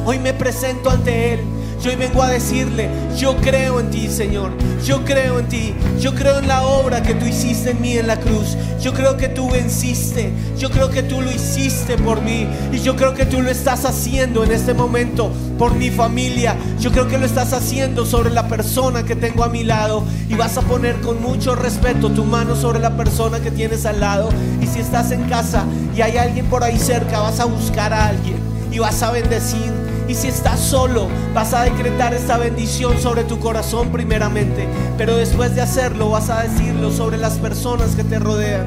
Hoy 0.07 0.19
me 0.19 0.35
presento 0.35 0.91
ante 0.91 1.35
Él. 1.35 1.41
Yo 1.85 1.91
hoy 1.91 1.97
vengo 1.97 2.23
a 2.23 2.31
decirle, 2.31 2.89
yo 3.15 3.37
creo 3.37 3.79
en 3.79 3.91
ti, 3.91 4.09
Señor. 4.09 4.53
Yo 4.87 5.05
creo 5.05 5.39
en 5.39 5.49
ti. 5.51 5.75
Yo 6.01 6.15
creo 6.15 6.39
en 6.39 6.49
la 6.49 6.67
obra 6.67 7.03
que 7.03 7.13
tú 7.13 7.27
hiciste 7.27 7.73
en 7.73 7.83
mí 7.83 7.99
en 7.99 8.07
la 8.07 8.19
cruz. 8.19 8.57
Yo 8.81 8.95
creo 8.95 9.19
que 9.19 9.29
tú 9.29 9.51
venciste. 9.51 10.33
Yo 10.57 10.71
creo 10.71 10.89
que 10.89 11.03
tú 11.03 11.21
lo 11.21 11.31
hiciste 11.31 11.99
por 11.99 12.23
mí. 12.23 12.49
Y 12.73 12.79
yo 12.81 12.97
creo 12.97 13.13
que 13.13 13.27
tú 13.27 13.43
lo 13.43 13.51
estás 13.51 13.85
haciendo 13.85 14.45
en 14.45 14.53
este 14.53 14.73
momento 14.73 15.31
por 15.59 15.75
mi 15.75 15.91
familia. 15.91 16.57
Yo 16.81 16.91
creo 16.91 17.07
que 17.07 17.19
lo 17.19 17.27
estás 17.27 17.53
haciendo 17.53 18.07
sobre 18.07 18.31
la 18.31 18.49
persona 18.49 19.05
que 19.05 19.15
tengo 19.15 19.45
a 19.45 19.51
mi 19.51 19.63
lado. 19.63 20.05
Y 20.31 20.37
vas 20.37 20.57
a 20.57 20.63
poner 20.63 21.03
con 21.03 21.21
mucho 21.21 21.55
respeto 21.55 22.09
tu 22.09 22.25
mano 22.25 22.57
sobre 22.57 22.79
la 22.79 22.97
persona 22.97 23.41
que 23.41 23.51
tienes 23.51 23.85
al 23.85 24.01
lado. 24.01 24.31
Y 24.63 24.67
si 24.69 24.79
estás 24.79 25.11
en 25.11 25.25
casa 25.25 25.67
y 25.95 26.01
hay 26.01 26.17
alguien 26.17 26.47
por 26.47 26.65
ahí 26.65 26.79
cerca, 26.79 27.21
vas 27.21 27.41
a 27.41 27.45
buscar 27.45 27.93
a 27.93 28.07
alguien 28.07 28.39
y 28.73 28.79
vas 28.79 29.03
a 29.03 29.11
bendecir. 29.11 29.74
Y 30.09 30.15
si 30.15 30.29
estás 30.29 30.61
solo, 30.61 31.09
vas 31.33 31.55
a 31.55 31.63
decretar 31.63 32.13
esta 32.13 32.37
bendición 32.37 33.01
sobre 33.01 33.25
tu 33.25 33.39
corazón 33.39 33.91
primeramente. 33.91 34.69
Pero 34.99 35.17
después 35.17 35.55
de 35.55 35.63
hacerlo, 35.63 36.11
vas 36.11 36.29
a 36.29 36.43
decirlo 36.43 36.91
sobre 36.91 37.17
las 37.17 37.35
personas 37.39 37.97
que 37.97 38.05
te 38.05 38.19
rodean. 38.19 38.67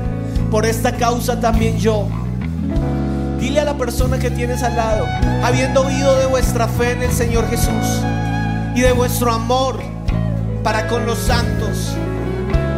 Por 0.49 0.65
esta 0.65 0.93
causa 0.97 1.39
también 1.39 1.77
yo. 1.77 2.07
Dile 3.39 3.59
a 3.59 3.65
la 3.65 3.77
persona 3.77 4.17
que 4.17 4.31
tienes 4.31 4.63
al 4.63 4.75
lado, 4.75 5.05
habiendo 5.43 5.85
oído 5.85 6.17
de 6.17 6.25
vuestra 6.25 6.67
fe 6.67 6.93
en 6.93 7.03
el 7.03 7.11
Señor 7.11 7.47
Jesús 7.49 8.01
y 8.75 8.81
de 8.81 8.91
vuestro 8.93 9.31
amor 9.31 9.79
para 10.63 10.87
con 10.87 11.05
los 11.05 11.19
santos, 11.19 11.95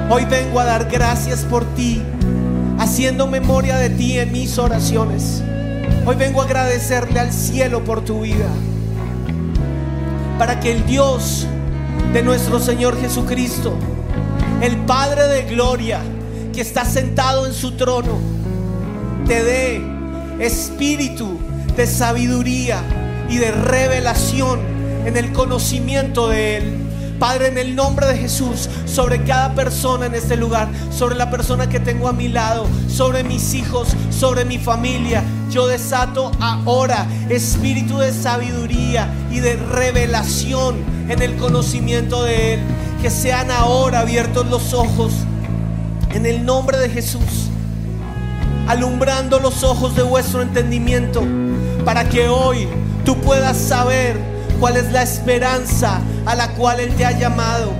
hoy 0.09 0.25
vengo 0.25 0.59
a 0.59 0.65
dar 0.65 0.89
gracias 0.89 1.39
por 1.43 1.63
ti, 1.75 2.03
haciendo 2.77 3.25
memoria 3.25 3.77
de 3.77 3.89
ti 3.89 4.19
en 4.19 4.31
mis 4.31 4.57
oraciones. 4.57 5.43
Hoy 6.05 6.15
vengo 6.15 6.41
a 6.41 6.45
agradecerle 6.45 7.19
al 7.19 7.31
cielo 7.31 7.83
por 7.83 8.03
tu 8.03 8.21
vida. 8.21 8.47
Para 10.37 10.59
que 10.59 10.71
el 10.71 10.85
Dios 10.85 11.45
de 12.13 12.23
nuestro 12.23 12.59
Señor 12.59 12.99
Jesucristo, 12.99 13.73
el 14.61 14.77
Padre 14.77 15.27
de 15.27 15.43
Gloria, 15.43 15.99
que 16.53 16.61
está 16.61 16.85
sentado 16.85 17.45
en 17.45 17.53
su 17.53 17.73
trono, 17.73 18.17
te 19.27 19.43
dé 19.43 19.81
espíritu 20.39 21.37
de 21.75 21.85
sabiduría 21.85 22.81
y 23.29 23.37
de 23.37 23.51
revelación 23.51 24.59
en 25.05 25.17
el 25.17 25.31
conocimiento 25.33 26.29
de 26.29 26.57
Él. 26.57 26.75
Padre, 27.19 27.49
en 27.49 27.57
el 27.57 27.75
nombre 27.75 28.07
de 28.07 28.17
Jesús, 28.17 28.69
sobre 28.85 29.23
cada 29.25 29.53
persona 29.53 30.05
en 30.05 30.15
este 30.15 30.37
lugar, 30.37 30.69
sobre 30.89 31.15
la 31.15 31.29
persona 31.29 31.67
que 31.67 31.81
tengo 31.81 32.07
a 32.07 32.13
mi 32.13 32.29
lado, 32.29 32.65
sobre 32.87 33.25
mis 33.25 33.53
hijos, 33.53 33.89
sobre 34.09 34.45
mi 34.45 34.57
familia, 34.57 35.21
yo 35.49 35.67
desato 35.67 36.31
ahora 36.39 37.07
espíritu 37.29 37.97
de 37.97 38.13
sabiduría 38.13 39.09
y 39.31 39.39
de 39.39 39.55
revelación 39.55 40.77
en 41.09 41.21
el 41.21 41.35
conocimiento 41.37 42.23
de 42.23 42.55
Él. 42.55 42.59
Que 43.01 43.09
sean 43.09 43.49
ahora 43.49 44.01
abiertos 44.01 44.47
los 44.49 44.73
ojos 44.73 45.13
en 46.13 46.25
el 46.25 46.45
nombre 46.45 46.77
de 46.77 46.89
Jesús, 46.89 47.49
alumbrando 48.67 49.39
los 49.39 49.63
ojos 49.63 49.95
de 49.95 50.03
vuestro 50.03 50.41
entendimiento, 50.41 51.23
para 51.85 52.09
que 52.09 52.27
hoy 52.27 52.67
tú 53.05 53.15
puedas 53.21 53.57
saber 53.57 54.17
cuál 54.59 54.75
es 54.75 54.91
la 54.91 55.01
esperanza 55.01 56.01
a 56.25 56.35
la 56.35 56.49
cual 56.55 56.81
Él 56.81 56.93
te 56.95 57.05
ha 57.05 57.17
llamado 57.17 57.71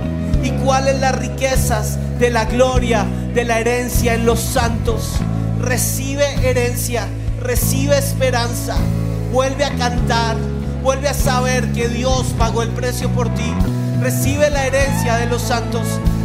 y 0.42 0.50
cuáles 0.64 0.98
las 1.00 1.16
riquezas 1.16 1.98
de 2.18 2.30
la 2.30 2.46
gloria, 2.46 3.04
de 3.34 3.44
la 3.44 3.60
herencia 3.60 4.14
en 4.14 4.24
los 4.24 4.40
santos. 4.40 5.12
Recibe 5.60 6.24
herencia, 6.48 7.06
recibe 7.40 7.96
esperanza, 7.98 8.76
vuelve 9.32 9.64
a 9.64 9.74
cantar, 9.76 10.36
vuelve 10.82 11.08
a 11.08 11.14
saber 11.14 11.72
que 11.72 11.88
Dios 11.88 12.26
pagó 12.38 12.62
el 12.62 12.70
precio 12.70 13.10
por 13.10 13.32
ti. 13.34 13.54
Recibe 14.00 14.48
la 14.50 14.66
herencia 14.66 15.16
de 15.16 15.26
los 15.26 15.42
santos, 15.42 15.82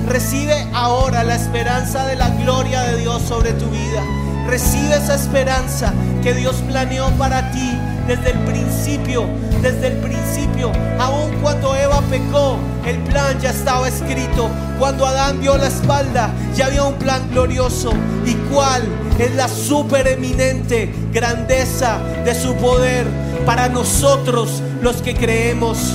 recibe 0.07 0.67
ahora 0.73 1.23
la 1.23 1.35
esperanza 1.35 2.05
de 2.05 2.15
la 2.15 2.29
gloria 2.29 2.81
de 2.83 2.97
Dios 2.97 3.21
sobre 3.23 3.53
tu 3.53 3.65
vida. 3.69 4.03
Recibe 4.47 4.95
esa 4.95 5.15
esperanza 5.15 5.93
que 6.21 6.33
Dios 6.33 6.55
planeó 6.67 7.09
para 7.17 7.51
ti 7.51 7.71
desde 8.07 8.31
el 8.31 8.39
principio, 8.39 9.25
desde 9.61 9.87
el 9.87 9.97
principio, 9.97 10.71
aun 10.99 11.31
cuando 11.41 11.75
Eva 11.75 12.01
pecó, 12.09 12.57
el 12.85 12.97
plan 12.99 13.39
ya 13.39 13.49
estaba 13.49 13.87
escrito. 13.87 14.49
Cuando 14.79 15.05
Adán 15.07 15.41
dio 15.41 15.57
la 15.57 15.67
espalda, 15.67 16.31
ya 16.55 16.67
había 16.67 16.83
un 16.83 16.95
plan 16.95 17.29
glorioso. 17.31 17.91
¿Y 18.25 18.33
cuál 18.53 18.83
es 19.17 19.33
la 19.35 19.47
supereminente 19.47 20.93
grandeza 21.11 21.99
de 22.23 22.35
su 22.35 22.55
poder 22.55 23.07
para 23.45 23.69
nosotros 23.69 24.61
los 24.81 24.97
que 24.97 25.15
creemos? 25.15 25.93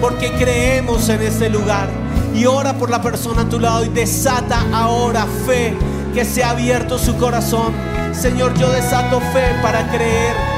Porque 0.00 0.32
creemos 0.32 1.08
en 1.08 1.22
este 1.22 1.48
lugar. 1.48 1.88
Y 2.34 2.46
ora 2.46 2.74
por 2.74 2.90
la 2.90 3.02
persona 3.02 3.42
a 3.42 3.48
tu 3.48 3.58
lado 3.58 3.84
y 3.84 3.88
desata 3.88 4.64
ahora 4.72 5.26
fe, 5.46 5.74
que 6.14 6.24
se 6.24 6.44
ha 6.44 6.50
abierto 6.50 6.98
su 6.98 7.16
corazón. 7.16 7.72
Señor, 8.12 8.54
yo 8.58 8.70
desato 8.70 9.20
fe 9.32 9.54
para 9.62 9.90
creer 9.90 10.51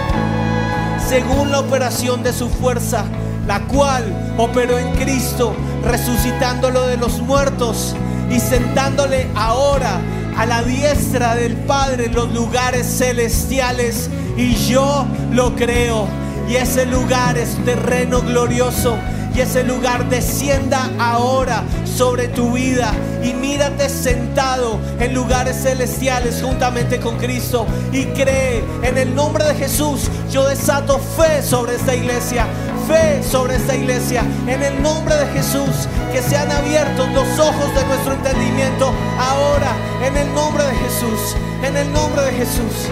según 1.09 1.51
la 1.51 1.61
operación 1.61 2.23
de 2.23 2.33
su 2.33 2.49
fuerza, 2.49 3.05
la 3.47 3.61
cual 3.67 4.35
operó 4.39 4.79
en 4.79 4.91
Cristo, 4.97 5.55
resucitándolo 5.85 6.87
de 6.87 6.97
los 6.97 7.21
muertos 7.21 7.95
y 8.31 8.41
sentándole 8.41 9.27
ahora 9.35 10.01
a 10.37 10.47
la 10.47 10.63
diestra 10.63 11.35
del 11.35 11.55
Padre 11.57 12.07
en 12.07 12.15
los 12.15 12.33
lugares 12.33 12.87
celestiales. 12.87 14.09
Y 14.37 14.55
yo 14.55 15.07
lo 15.33 15.55
creo. 15.55 16.07
Y 16.49 16.57
ese 16.57 16.87
lugar 16.87 17.37
es 17.39 17.57
terreno 17.65 18.21
glorioso. 18.23 18.97
Y 19.35 19.41
ese 19.41 19.65
lugar 19.65 20.09
descienda 20.09 20.91
ahora 20.99 21.65
sobre 21.97 22.27
tu 22.29 22.53
vida 22.53 22.93
y 23.23 23.33
mírate 23.35 23.89
sentado 23.89 24.81
en 24.99 25.15
lugares 25.15 25.63
celestiales 25.63 26.43
juntamente 26.43 26.99
con 26.99 27.17
Cristo 27.19 27.67
y 27.93 28.07
cree 28.07 28.65
en 28.83 28.99
el 28.99 29.15
nombre 29.15 29.45
de 29.45 29.55
Jesús. 29.55 30.11
Yo 30.31 30.49
desato 30.49 30.99
fe 30.99 31.43
sobre 31.43 31.77
esta 31.77 31.95
iglesia, 31.95 32.47
fe 32.89 33.23
sobre 33.23 33.57
esta 33.57 33.77
iglesia. 33.77 34.25
En 34.49 34.63
el 34.63 34.83
nombre 34.83 35.15
de 35.15 35.27
Jesús, 35.27 35.89
que 36.13 36.21
sean 36.21 36.51
abiertos 36.51 37.09
los 37.13 37.39
ojos 37.39 37.75
de 37.75 37.85
nuestro 37.85 38.15
entendimiento 38.15 38.93
ahora, 39.19 39.73
en 40.05 40.17
el 40.17 40.35
nombre 40.35 40.65
de 40.65 40.75
Jesús, 40.75 41.37
en 41.63 41.77
el 41.77 41.93
nombre 41.93 42.23
de 42.23 42.33
Jesús. 42.33 42.91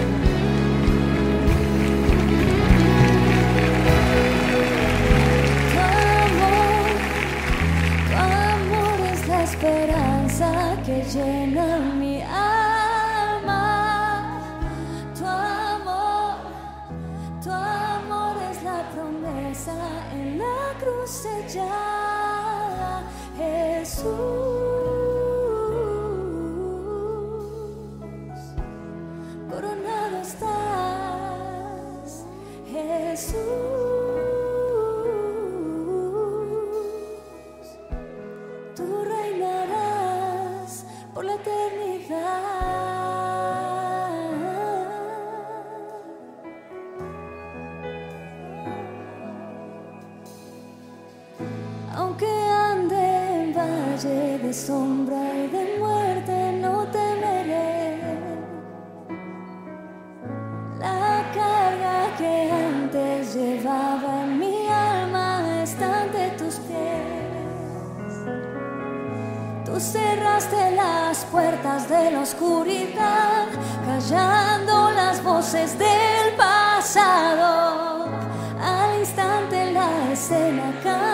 Cruz 21.23 21.51
sellada. 21.51 23.03
De 54.53 54.59
sombra 54.59 55.33
y 55.35 55.47
de 55.47 55.79
muerte, 55.79 56.59
no 56.61 56.85
temeré. 56.87 57.97
La 60.79 61.31
carga 61.33 62.15
que 62.19 62.51
antes 62.51 63.33
llevaba 63.33 64.27
mi 64.27 64.67
alma 64.67 65.63
está 65.63 66.03
ante 66.03 66.29
tus 66.37 66.55
pies. 66.67 68.13
Tú 69.65 69.79
cerraste 69.79 70.71
las 70.75 71.25
puertas 71.31 71.89
de 71.89 72.11
la 72.11 72.19
oscuridad, 72.19 73.47
callando 73.87 74.91
las 74.91 75.23
voces 75.23 75.79
del 75.79 76.35
pasado. 76.37 78.05
Al 78.61 78.99
instante 78.99 79.71
la 79.71 80.11
escena 80.11 80.71
cambió 80.83 81.12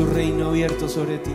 su 0.00 0.06
reino 0.06 0.48
abierto 0.48 0.88
sobre 0.88 1.18
ti. 1.18 1.32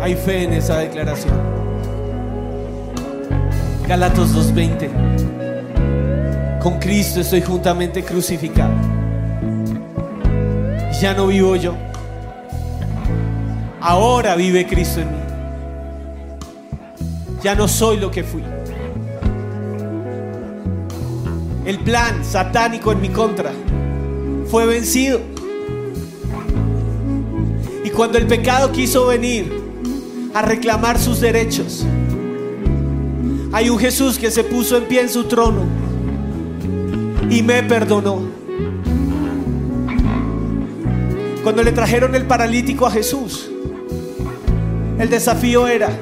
Hay 0.00 0.16
fe 0.16 0.42
en 0.42 0.54
esa 0.54 0.78
declaración. 0.78 1.38
Galatos 3.86 4.34
2.20. 4.34 6.58
Con 6.60 6.80
Cristo 6.80 7.20
estoy 7.20 7.42
juntamente 7.42 8.02
crucificado. 8.02 8.74
Ya 11.00 11.14
no 11.14 11.28
vivo 11.28 11.54
yo. 11.54 11.76
Ahora 13.80 14.34
vive 14.34 14.66
Cristo 14.66 15.02
en 15.02 15.12
mí. 15.12 15.18
Ya 17.44 17.54
no 17.54 17.68
soy 17.68 17.98
lo 17.98 18.10
que 18.10 18.24
fui. 18.24 18.42
El 21.70 21.78
plan 21.78 22.24
satánico 22.24 22.90
en 22.90 23.00
mi 23.00 23.10
contra 23.10 23.52
fue 24.50 24.66
vencido. 24.66 25.20
Y 27.84 27.90
cuando 27.90 28.18
el 28.18 28.26
pecado 28.26 28.72
quiso 28.72 29.06
venir 29.06 29.52
a 30.34 30.42
reclamar 30.42 30.98
sus 30.98 31.20
derechos, 31.20 31.86
hay 33.52 33.70
un 33.70 33.78
Jesús 33.78 34.18
que 34.18 34.32
se 34.32 34.42
puso 34.42 34.76
en 34.78 34.86
pie 34.86 35.02
en 35.02 35.08
su 35.08 35.28
trono 35.28 35.62
y 37.30 37.40
me 37.44 37.62
perdonó. 37.62 38.20
Cuando 41.44 41.62
le 41.62 41.70
trajeron 41.70 42.16
el 42.16 42.26
paralítico 42.26 42.84
a 42.84 42.90
Jesús, 42.90 43.48
el 44.98 45.08
desafío 45.08 45.68
era, 45.68 45.96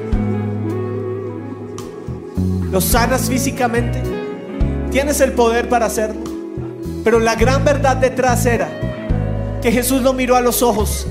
¿lo 2.73 2.81
sanas 2.81 3.29
físicamente? 3.29 4.18
Tienes 4.91 5.21
el 5.21 5.33
poder 5.33 5.69
para 5.69 5.87
hacerlo. 5.87 6.23
Pero 7.05 7.21
la 7.21 7.35
gran 7.35 7.65
verdad 7.65 7.97
detrás 7.97 8.47
era 8.47 8.69
que 9.63 9.73
Jesús 9.73 10.03
lo 10.03 10.13
miró 10.13 10.37
a 10.37 10.41
los 10.41 10.63
ojos 10.63 11.07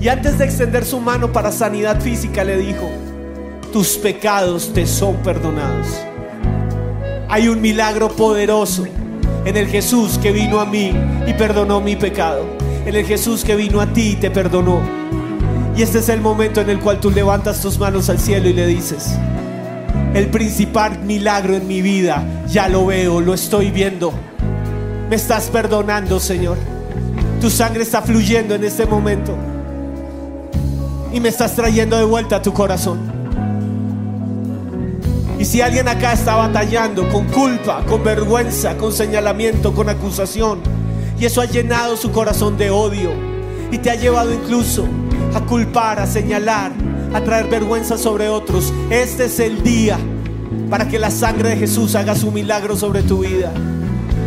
y 0.00 0.08
antes 0.08 0.38
de 0.38 0.44
extender 0.44 0.84
su 0.84 1.00
mano 1.00 1.32
para 1.32 1.50
sanidad 1.50 2.00
física 2.00 2.44
le 2.44 2.56
dijo, 2.56 2.90
tus 3.72 3.96
pecados 3.96 4.72
te 4.72 4.86
son 4.86 5.16
perdonados. 5.16 5.88
Hay 7.28 7.48
un 7.48 7.60
milagro 7.60 8.08
poderoso 8.08 8.84
en 9.44 9.56
el 9.56 9.66
Jesús 9.66 10.18
que 10.18 10.32
vino 10.32 10.60
a 10.60 10.66
mí 10.66 10.92
y 11.26 11.32
perdonó 11.34 11.80
mi 11.80 11.96
pecado. 11.96 12.44
En 12.84 12.94
el 12.94 13.04
Jesús 13.04 13.44
que 13.44 13.56
vino 13.56 13.80
a 13.80 13.86
ti 13.86 14.10
y 14.10 14.16
te 14.16 14.30
perdonó. 14.30 14.80
Y 15.76 15.82
este 15.82 15.98
es 15.98 16.08
el 16.08 16.20
momento 16.20 16.60
en 16.60 16.70
el 16.70 16.78
cual 16.78 17.00
tú 17.00 17.10
levantas 17.10 17.60
tus 17.60 17.78
manos 17.78 18.08
al 18.08 18.18
cielo 18.18 18.48
y 18.48 18.52
le 18.52 18.66
dices, 18.66 19.16
el 20.14 20.28
principal 20.28 21.00
milagro 21.02 21.54
en 21.54 21.66
mi 21.66 21.82
vida, 21.82 22.24
ya 22.48 22.68
lo 22.68 22.86
veo, 22.86 23.20
lo 23.20 23.34
estoy 23.34 23.70
viendo. 23.70 24.12
Me 25.10 25.16
estás 25.16 25.48
perdonando, 25.50 26.18
Señor. 26.18 26.56
Tu 27.40 27.50
sangre 27.50 27.82
está 27.82 28.00
fluyendo 28.02 28.54
en 28.54 28.64
este 28.64 28.86
momento. 28.86 29.36
Y 31.12 31.20
me 31.20 31.28
estás 31.28 31.54
trayendo 31.54 31.96
de 31.96 32.04
vuelta 32.04 32.36
a 32.36 32.42
tu 32.42 32.52
corazón. 32.52 32.98
Y 35.38 35.44
si 35.44 35.60
alguien 35.60 35.86
acá 35.86 36.14
está 36.14 36.34
batallando 36.36 37.08
con 37.10 37.26
culpa, 37.26 37.84
con 37.84 38.02
vergüenza, 38.02 38.76
con 38.78 38.92
señalamiento, 38.92 39.74
con 39.74 39.88
acusación, 39.88 40.60
y 41.20 41.26
eso 41.26 41.42
ha 41.42 41.44
llenado 41.44 41.96
su 41.96 42.10
corazón 42.10 42.56
de 42.56 42.70
odio, 42.70 43.10
y 43.70 43.78
te 43.78 43.90
ha 43.90 43.96
llevado 43.96 44.32
incluso 44.32 44.86
a 45.34 45.40
culpar, 45.42 46.00
a 46.00 46.06
señalar, 46.06 46.72
a 47.16 47.24
traer 47.24 47.48
vergüenza 47.48 47.96
sobre 47.96 48.28
otros, 48.28 48.74
este 48.90 49.24
es 49.24 49.40
el 49.40 49.62
día 49.62 49.98
para 50.68 50.86
que 50.86 50.98
la 50.98 51.10
sangre 51.10 51.50
de 51.50 51.56
Jesús 51.56 51.94
haga 51.94 52.14
su 52.14 52.30
milagro 52.30 52.76
sobre 52.76 53.02
tu 53.02 53.20
vida. 53.20 53.52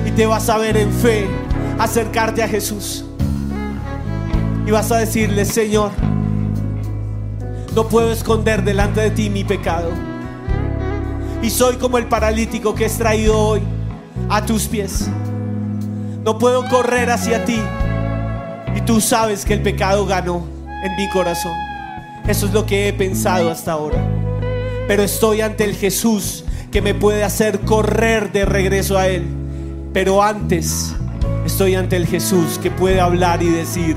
Y 0.08 0.12
te 0.12 0.26
vas 0.26 0.50
a 0.50 0.58
ver 0.58 0.76
en 0.76 0.92
fe, 0.92 1.28
acercarte 1.78 2.42
a 2.42 2.48
Jesús. 2.48 3.06
Y 4.66 4.72
vas 4.72 4.92
a 4.92 4.98
decirle, 4.98 5.46
Señor, 5.46 5.92
no 7.76 7.88
puedo 7.88 8.12
esconder 8.12 8.64
delante 8.64 9.02
de 9.02 9.12
ti 9.12 9.30
mi 9.30 9.44
pecado. 9.44 9.92
Y 11.44 11.52
soy 11.52 11.76
como 11.76 12.00
el 12.00 12.08
paralítico 12.08 12.74
que 12.74 12.86
es 12.86 12.98
traído 12.98 13.38
hoy 13.38 13.62
a 14.30 14.44
tus 14.44 14.66
pies. 14.66 15.08
No 16.26 16.40
puedo 16.40 16.68
correr 16.68 17.12
hacia 17.12 17.46
ti. 17.46 17.62
Y 18.76 18.82
tú 18.82 19.00
sabes 19.00 19.46
que 19.46 19.54
el 19.54 19.62
pecado 19.62 20.08
ganó 20.08 20.44
en 20.84 20.96
mi 20.96 21.08
corazón. 21.10 21.68
Eso 22.30 22.46
es 22.46 22.54
lo 22.54 22.64
que 22.68 22.88
he 22.88 22.94
pensado 22.94 23.50
hasta 23.50 23.72
ahora. 23.72 23.98
Pero 24.88 25.02
estoy 25.02 25.42
ante 25.42 25.64
el 25.64 25.74
Jesús 25.74 26.46
que 26.72 26.80
me 26.80 26.94
puede 26.94 27.24
hacer 27.24 27.62
correr 27.62 28.32
de 28.32 28.46
regreso 28.46 29.00
a 29.00 29.08
Él. 29.08 29.26
Pero 29.94 30.22
antes 30.22 30.96
estoy 31.44 31.74
ante 31.74 31.96
el 31.96 32.06
Jesús 32.06 32.60
que 32.62 32.70
puede 32.70 33.02
hablar 33.02 33.42
y 33.42 33.50
decir, 33.50 33.96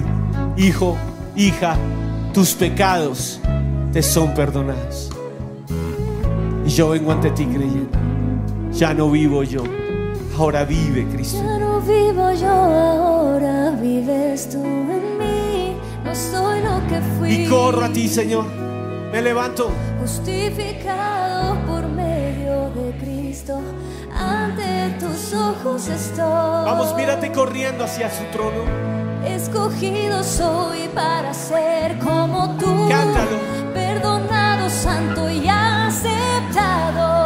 hijo, 0.57 0.97
hija, 1.37 1.77
tus 2.33 2.55
pecados 2.55 3.39
te 3.93 4.03
son 4.03 4.33
perdonados. 4.33 5.11
Y 6.65 6.71
yo 6.71 6.89
vengo 6.89 7.13
ante 7.13 7.33
ti 7.33 7.45
creyendo. 7.45 7.99
Ya 8.73 8.95
no 8.95 9.11
vivo 9.11 9.43
yo, 9.43 9.63
ahora 10.39 10.65
vive 10.65 11.07
Cristo. 11.13 11.37
Ya 11.37 11.59
no 11.59 11.83
vivo 11.83 12.33
yo 12.33 12.49
ahora, 12.49 13.73
vives 13.73 14.49
tú 14.49 14.65
en 14.65 15.19
mí. 15.19 15.32
No 16.13 16.19
soy 16.19 16.61
lo 16.61 16.87
que 16.89 17.01
fui. 17.19 17.33
Y 17.33 17.49
corro 17.49 17.87
a 17.87 17.89
ti, 17.89 18.07
Señor. 18.07 18.45
Me 19.11 19.23
levanto. 19.23 19.71
Justificado 19.99 21.57
por 21.67 21.89
medio 21.89 22.69
de 22.69 22.93
Cristo, 23.01 23.59
ante 24.15 24.95
tus 25.01 25.33
ojos 25.33 25.89
estoy. 25.89 26.67
Vamos, 26.67 26.95
mírate 26.97 27.33
corriendo 27.33 27.85
hacia 27.85 28.11
su 28.11 28.25
trono. 28.25 28.63
Escogido 29.25 30.23
soy 30.23 30.87
para 30.95 31.33
ser 31.33 31.99
como 31.99 32.59
tú. 32.59 32.91
Cántalo. 32.91 33.39
Perdonado, 33.73 34.69
santo 34.69 35.31
y 35.31 35.49
aceptado. 35.49 37.22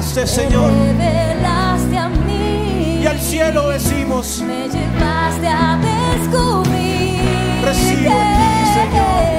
Revelaste, 0.00 0.26
Señor. 0.26 0.72
Revelaste 0.72 1.98
a 1.98 2.08
mí. 2.08 3.00
Y 3.02 3.06
al 3.06 3.20
cielo 3.20 3.68
decimos, 3.68 4.42
Me 4.46 4.68
llevaste 4.68 5.46
a 5.48 5.78
descubrir 5.78 7.20
Recibo 7.62 8.10
en 8.10 8.36
ti, 8.36 8.70
Señor. 8.74 9.29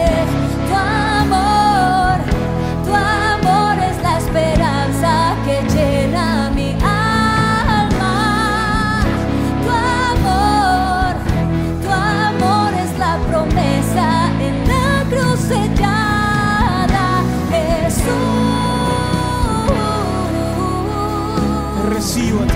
A 22.32 22.48
ti. 22.48 22.54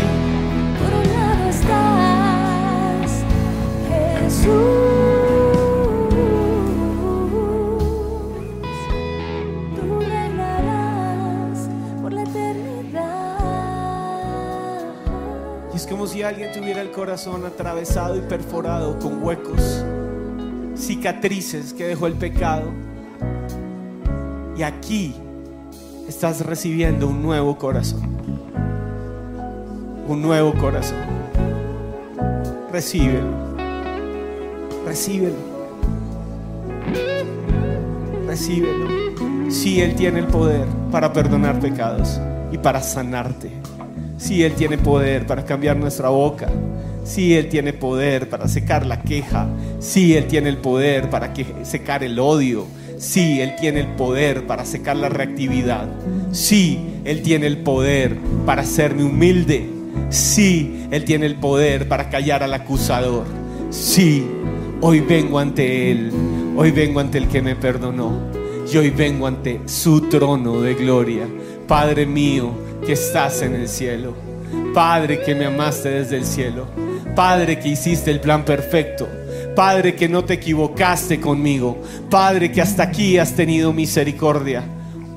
Por 0.80 0.92
un 0.94 1.08
lado 1.14 1.50
estás, 1.50 3.10
Jesús. 3.90 4.48
Tú 9.76 10.00
reinarás 10.00 11.68
por 12.02 12.14
la 12.14 12.24
eternidad. 12.24 13.04
Y 15.74 15.76
es 15.76 15.86
como 15.86 16.08
si 16.08 16.24
alguien 16.24 16.54
tuviera 16.54 16.80
el 16.82 16.92
corazón 16.92 17.46
atravesado 17.46 18.16
y 18.16 18.22
perforado 18.22 18.98
con 18.98 19.22
huecos, 19.22 19.84
cicatrices 20.78 21.74
que 21.74 21.86
dejó 21.86 22.08
el 22.08 22.14
pecado. 22.14 22.72
Y 24.56 24.64
aquí 24.64 25.14
estás 26.08 26.46
recibiendo 26.46 27.10
un 27.10 27.22
nuevo 27.22 27.58
corazón. 27.58 28.15
Un 30.08 30.22
nuevo 30.22 30.54
corazón. 30.54 30.98
Recíbelo. 32.72 33.56
Recíbelo. 34.86 35.36
Recíbelo. 38.28 38.88
Si 39.50 39.82
Él 39.82 39.96
tiene 39.96 40.20
el 40.20 40.28
poder 40.28 40.66
para 40.92 41.12
perdonar 41.14 41.60
pecados 41.60 42.20
y 42.52 42.58
para 42.58 42.82
sanarte. 42.82 43.50
Si 44.18 44.44
Él 44.44 44.54
tiene 44.54 44.78
poder 44.78 45.26
para 45.26 45.44
cambiar 45.46 45.78
nuestra 45.78 46.10
boca. 46.10 46.50
Si 47.04 47.34
Él 47.36 47.50
tiene 47.50 47.74
poder 47.74 48.30
para 48.30 48.48
secar 48.48 48.86
la 48.86 49.02
queja. 49.02 49.48
Si 49.80 50.16
Él 50.16 50.28
tiene 50.28 50.50
el 50.50 50.58
poder 50.58 51.10
para 51.10 51.34
que- 51.34 51.46
secar 51.64 52.04
el 52.04 52.20
odio. 52.20 52.66
Si 52.98 53.42
Él 53.42 53.56
tiene 53.60 53.82
el 53.82 53.88
poder 53.88 54.46
para 54.48 54.66
secar 54.66 54.98
la 54.98 55.10
reactividad. 55.10 55.88
Si 56.32 56.80
Él 57.06 57.22
tiene 57.22 57.48
el 57.48 57.58
poder 57.60 58.18
para 58.46 58.62
hacerme 58.62 59.04
humilde. 59.04 59.70
Sí, 60.10 60.88
Él 60.92 61.04
tiene 61.04 61.26
el 61.26 61.36
poder 61.36 61.88
para 61.88 62.10
callar 62.10 62.44
al 62.44 62.54
acusador. 62.54 63.26
Sí, 63.70 64.26
hoy 64.82 65.02
vengo 65.02 65.40
ante 65.40 65.92
Él. 65.92 66.12
Hoy 66.58 66.72
vengo 66.72 67.00
ante 67.00 67.18
el 67.18 67.28
que 67.28 67.42
me 67.42 67.56
perdonó. 67.56 68.20
Y 68.72 68.78
hoy 68.78 68.90
vengo 68.90 69.28
ante 69.28 69.62
su 69.66 70.02
trono 70.02 70.62
de 70.62 70.74
gloria. 70.74 71.28
Padre 71.68 72.06
mío 72.06 72.52
que 72.86 72.94
estás 72.94 73.42
en 73.42 73.56
el 73.56 73.68
cielo. 73.68 74.14
Padre 74.74 75.22
que 75.22 75.36
me 75.36 75.46
amaste 75.46 75.90
desde 75.90 76.18
el 76.18 76.26
cielo. 76.26 76.68
Padre 77.16 77.60
que 77.60 77.70
hiciste 77.70 78.12
el 78.12 78.20
plan 78.20 78.46
perfecto. 78.46 79.08
Padre 79.56 79.96
que 79.96 80.10
no 80.10 80.24
te 80.26 80.34
equivocaste 80.36 81.20
conmigo. 81.20 81.82
Padre 82.10 82.52
que 82.52 82.62
hasta 82.62 82.84
aquí 82.84 83.18
has 83.18 83.34
tenido 83.34 83.72
misericordia. 83.74 84.64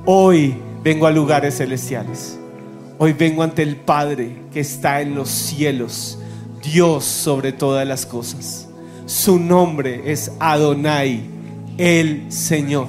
Hoy 0.05 0.55
vengo 0.83 1.07
a 1.07 1.11
lugares 1.11 1.57
celestiales. 1.57 2.38
Hoy 3.01 3.13
vengo 3.13 3.43
ante 3.43 3.63
el 3.63 3.77
Padre 3.77 4.35
que 4.51 4.59
está 4.59 4.99
en 4.99 5.15
los 5.15 5.29
cielos, 5.29 6.19
Dios 6.61 7.05
sobre 7.05 7.53
todas 7.53 7.87
las 7.87 8.05
cosas. 8.05 8.67
Su 9.05 9.39
nombre 9.39 10.11
es 10.11 10.33
Adonai, 10.37 11.21
el 11.77 12.29
Señor. 12.29 12.87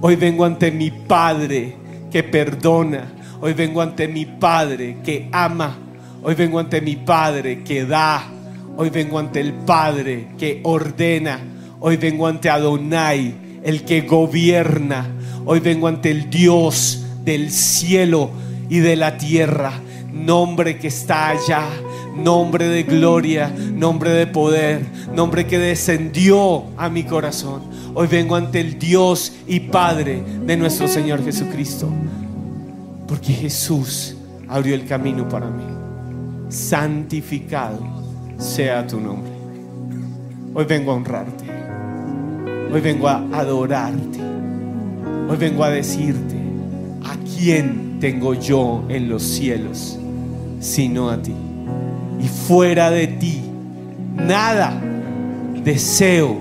Hoy 0.00 0.16
vengo 0.16 0.44
ante 0.44 0.72
mi 0.72 0.90
Padre 0.90 1.76
que 2.10 2.24
perdona. 2.24 3.12
Hoy 3.40 3.52
vengo 3.52 3.82
ante 3.82 4.08
mi 4.08 4.26
Padre 4.26 4.96
que 5.04 5.28
ama. 5.30 5.78
Hoy 6.24 6.34
vengo 6.34 6.58
ante 6.58 6.80
mi 6.80 6.96
Padre 6.96 7.62
que 7.62 7.84
da. 7.86 8.28
Hoy 8.76 8.90
vengo 8.90 9.20
ante 9.20 9.40
el 9.40 9.52
Padre 9.52 10.26
que 10.36 10.60
ordena. 10.64 11.38
Hoy 11.78 11.96
vengo 11.96 12.26
ante 12.26 12.50
Adonai, 12.50 13.60
el 13.62 13.84
que 13.84 14.00
gobierna. 14.00 15.06
Hoy 15.44 15.60
vengo 15.60 15.86
ante 15.86 16.10
el 16.10 16.30
Dios 16.30 17.06
del 17.24 17.52
cielo 17.52 18.44
y 18.68 18.78
de 18.78 18.96
la 18.96 19.16
tierra. 19.18 19.72
Nombre 20.12 20.78
que 20.78 20.88
está 20.88 21.30
allá. 21.30 21.68
Nombre 22.16 22.66
de 22.68 22.82
gloria, 22.84 23.52
nombre 23.74 24.10
de 24.10 24.26
poder, 24.26 24.86
nombre 25.14 25.46
que 25.46 25.58
descendió 25.58 26.64
a 26.78 26.88
mi 26.88 27.04
corazón. 27.04 27.62
Hoy 27.94 28.06
vengo 28.06 28.36
ante 28.36 28.58
el 28.60 28.78
Dios 28.78 29.34
y 29.46 29.60
Padre 29.60 30.22
de 30.46 30.56
nuestro 30.56 30.88
Señor 30.88 31.22
Jesucristo. 31.22 31.90
Porque 33.06 33.34
Jesús 33.34 34.16
abrió 34.48 34.74
el 34.74 34.86
camino 34.86 35.28
para 35.28 35.50
mí. 35.50 35.64
Santificado 36.48 37.80
sea 38.38 38.86
tu 38.86 38.98
nombre. 38.98 39.32
Hoy 40.54 40.64
vengo 40.64 40.92
a 40.92 40.94
honrarte. 40.94 41.44
Hoy 42.72 42.80
vengo 42.80 43.08
a 43.08 43.26
adorarte. 43.32 44.20
Hoy 45.28 45.36
vengo 45.36 45.64
a 45.64 45.70
decirte 45.70 46.36
a 47.04 47.14
quién 47.36 47.85
tengo 48.00 48.34
yo 48.34 48.84
en 48.88 49.08
los 49.08 49.22
cielos, 49.22 49.98
sino 50.60 51.10
a 51.10 51.20
ti. 51.20 51.34
Y 52.20 52.28
fuera 52.28 52.90
de 52.90 53.06
ti, 53.06 53.42
nada 54.16 54.80
deseo 55.64 56.36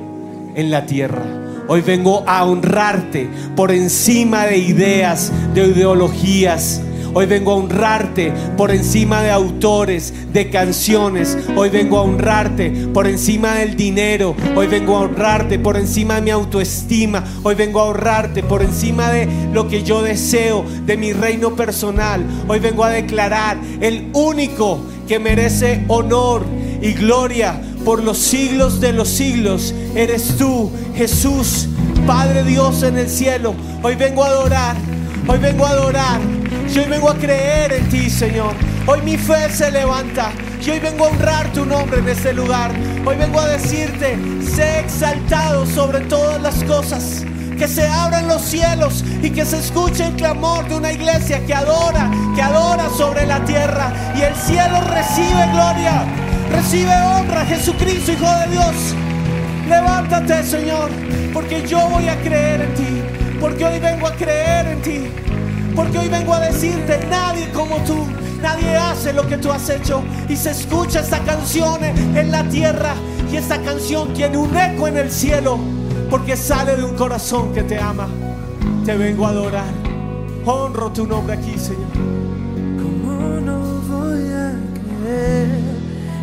en 0.56 0.72
la 0.72 0.86
tierra. 0.86 1.24
Hoy 1.68 1.82
vengo 1.82 2.24
a 2.28 2.46
honrarte 2.46 3.28
por 3.56 3.72
encima 3.72 4.46
de 4.46 4.58
ideas, 4.58 5.32
de 5.54 5.68
ideologías. 5.68 6.82
Hoy 7.18 7.28
vengo 7.28 7.54
a 7.54 7.56
honrarte 7.56 8.34
por 8.58 8.72
encima 8.72 9.22
de 9.22 9.32
autores, 9.32 10.14
de 10.34 10.50
canciones. 10.50 11.38
Hoy 11.56 11.70
vengo 11.70 11.98
a 11.98 12.02
honrarte 12.02 12.70
por 12.94 13.08
encima 13.08 13.56
del 13.56 13.78
dinero. 13.78 14.36
Hoy 14.54 14.68
vengo 14.68 14.98
a 14.98 15.00
honrarte 15.00 15.58
por 15.58 15.78
encima 15.78 16.16
de 16.16 16.24
mi 16.24 16.32
autoestima. 16.32 17.24
Hoy 17.42 17.56
vengo 17.56 17.80
a 17.80 17.86
honrarte 17.86 18.44
por 18.44 18.62
encima 18.62 19.12
de 19.12 19.30
lo 19.54 19.70
que 19.70 19.82
yo 19.82 20.02
deseo, 20.02 20.66
de 20.86 20.98
mi 20.98 21.14
reino 21.14 21.56
personal. 21.56 22.22
Hoy 22.50 22.60
vengo 22.60 22.84
a 22.84 22.90
declarar 22.90 23.58
el 23.80 24.10
único 24.12 24.82
que 25.08 25.18
merece 25.18 25.86
honor 25.88 26.44
y 26.82 26.92
gloria 26.92 27.62
por 27.86 28.04
los 28.04 28.18
siglos 28.18 28.82
de 28.82 28.92
los 28.92 29.08
siglos. 29.08 29.74
Eres 29.96 30.36
tú, 30.38 30.70
Jesús, 30.94 31.70
Padre 32.06 32.44
Dios 32.44 32.84
en 32.84 32.98
el 32.98 33.10
cielo. 33.10 33.56
Hoy 33.84 33.96
vengo 33.96 34.22
a 34.22 34.28
adorar, 34.28 34.76
hoy 35.28 35.38
vengo 35.40 35.66
a 35.66 35.70
adorar. 35.70 36.20
Y 36.74 36.80
hoy 36.80 36.86
vengo 36.86 37.10
a 37.10 37.16
creer 37.16 37.74
en 37.74 37.90
ti, 37.90 38.10
Señor. 38.10 38.54
Hoy 38.86 39.02
mi 39.02 39.18
fe 39.18 39.50
se 39.50 39.72
levanta. 39.72 40.32
Hoy 40.70 40.80
vengo 40.80 41.06
a 41.06 41.10
honrar 41.10 41.52
tu 41.54 41.66
nombre 41.66 42.00
en 42.00 42.10
este 42.10 42.34
lugar. 42.34 42.72
Hoy 43.06 43.16
vengo 43.16 43.40
a 43.40 43.48
decirte, 43.48 44.18
sé 44.42 44.80
exaltado 44.80 45.66
sobre 45.66 46.02
todas 46.02 46.42
las 46.42 46.64
cosas. 46.64 47.24
Que 47.58 47.68
se 47.68 47.88
abran 47.88 48.28
los 48.28 48.42
cielos 48.42 49.06
y 49.22 49.30
que 49.30 49.46
se 49.46 49.60
escuche 49.60 50.06
el 50.08 50.16
clamor 50.16 50.68
de 50.68 50.76
una 50.76 50.92
iglesia 50.92 51.46
que 51.46 51.54
adora, 51.54 52.12
que 52.36 52.42
adora 52.42 52.90
sobre 52.90 53.26
la 53.26 53.40
tierra. 53.46 53.94
Y 54.18 54.22
el 54.24 54.36
cielo 54.36 54.82
recibe 54.82 55.48
gloria, 55.54 56.04
recibe 56.52 56.94
honra. 56.94 57.46
Jesucristo, 57.46 58.12
Hijo 58.12 58.30
de 58.40 58.52
Dios. 58.52 58.76
Levántate, 59.70 60.44
Señor, 60.44 60.90
porque 61.34 61.66
yo 61.66 61.88
voy 61.90 62.10
a 62.10 62.20
creer 62.22 62.62
en 62.62 62.74
ti. 62.74 63.15
Porque 63.46 63.64
hoy 63.64 63.80
vengo 63.80 64.08
a 64.08 64.12
creer 64.16 64.66
en 64.66 64.82
ti. 64.82 65.08
Porque 65.76 66.00
hoy 66.00 66.10
vengo 66.10 66.34
a 66.34 66.40
decirte, 66.40 67.06
nadie 67.08 67.48
como 67.52 67.78
tú, 67.84 68.08
nadie 68.42 68.76
hace 68.76 69.14
lo 69.14 69.28
que 69.28 69.38
tú 69.38 69.52
has 69.52 69.70
hecho. 69.70 70.02
Y 70.28 70.36
se 70.36 70.50
escucha 70.50 71.02
esta 71.02 71.20
canción 71.20 71.84
en 71.84 72.32
la 72.32 72.44
tierra. 72.50 72.96
Y 73.32 73.38
esta 73.38 73.62
canción 73.62 74.16
tiene 74.16 74.38
un 74.38 74.58
eco 74.58 74.88
en 74.88 74.98
el 74.98 75.12
cielo. 75.12 75.60
Porque 76.10 76.36
sale 76.36 76.76
de 76.76 76.84
un 76.84 76.96
corazón 76.96 77.54
que 77.54 77.62
te 77.62 77.78
ama. 77.78 78.08
Te 78.84 78.98
vengo 78.98 79.28
a 79.28 79.30
adorar. 79.30 79.72
Honro 80.44 80.92
tu 80.92 81.06
nombre 81.06 81.36
aquí, 81.36 81.56
Señor. 81.56 81.92
¿Cómo 82.82 83.42
no 83.42 83.60
voy 83.88 84.32
a 84.34 84.54
creer 84.74 85.76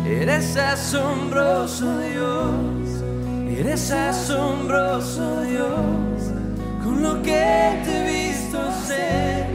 Eres 0.05 0.57
asombroso 0.57 1.99
Dios, 1.99 3.01
eres 3.49 3.91
asombroso 3.91 5.41
Dios, 5.43 6.32
lo 6.99 7.21
que 7.21 7.81
te 7.83 7.91
he 7.91 8.03
visto 8.27 8.57
ser. 8.87 9.47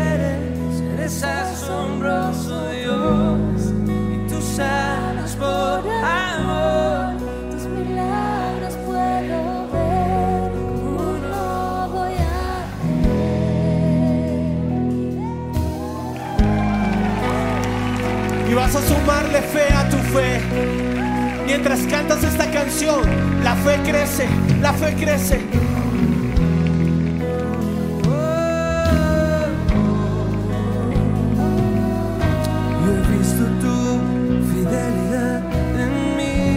Eres, 0.00 0.80
eres 0.94 1.22
asombroso 1.22 2.68
Dios, 2.70 3.72
y 4.14 4.28
tú 4.28 4.40
sanas 4.40 5.34
por 5.36 5.88
amor. 5.88 7.16
Tus 7.50 7.66
milagros 7.66 8.74
puedo 8.86 9.68
ver, 9.72 10.50
¿cómo 10.80 11.06
no 11.30 11.88
voy 11.88 12.14
a 12.14 12.24
Y 18.50 18.54
vas 18.54 18.74
a 18.74 18.82
sumarle 18.82 19.40
fe 19.42 19.72
a 19.72 19.88
tu 19.88 19.96
fe. 19.98 20.83
Mientras 21.56 21.86
cantas 21.86 22.24
esta 22.24 22.50
canción, 22.50 23.00
la 23.44 23.54
fe 23.54 23.78
crece, 23.84 24.26
la 24.60 24.72
fe 24.72 24.92
crece. 24.96 25.38
Yo 32.82 32.90
he 32.90 32.98
visto 33.16 33.44
tu 33.62 34.00
fidelidad 34.50 35.44
en 35.78 35.92
mí. 36.16 36.48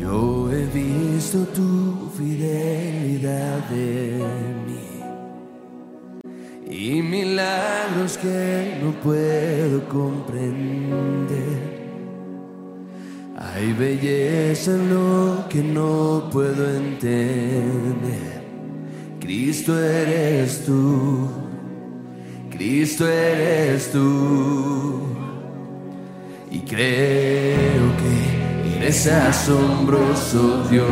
Yo 0.00 0.52
he 0.52 0.64
visto 0.66 1.38
tu 1.46 2.08
fidelidad 2.16 3.66
en 3.72 4.64
mí. 4.64 4.90
Y 6.70 7.02
milagros 7.02 8.16
que 8.16 8.78
no 8.80 8.92
puedo 9.00 9.88
comprender. 9.88 11.69
Hay 13.60 13.74
belleza 13.74 14.70
en 14.70 14.88
lo 14.88 15.44
que 15.50 15.62
no 15.62 16.30
puedo 16.32 16.66
entender. 16.66 18.40
Cristo 19.20 19.78
eres 19.78 20.64
tú. 20.64 21.28
Cristo 22.50 23.06
eres 23.06 23.92
tú. 23.92 25.02
Y 26.50 26.60
creo 26.60 27.84
que 28.00 28.78
eres 28.78 29.06
asombroso 29.06 30.66
Dios, 30.70 30.88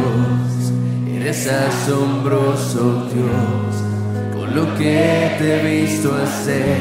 eres 1.11 1.51
asombroso 1.51 3.09
Dios, 3.15 4.37
con 4.37 4.55
lo 4.55 4.75
que 4.77 5.37
te 5.39 5.57
he 5.57 5.81
visto 5.81 6.15
hacer, 6.15 6.77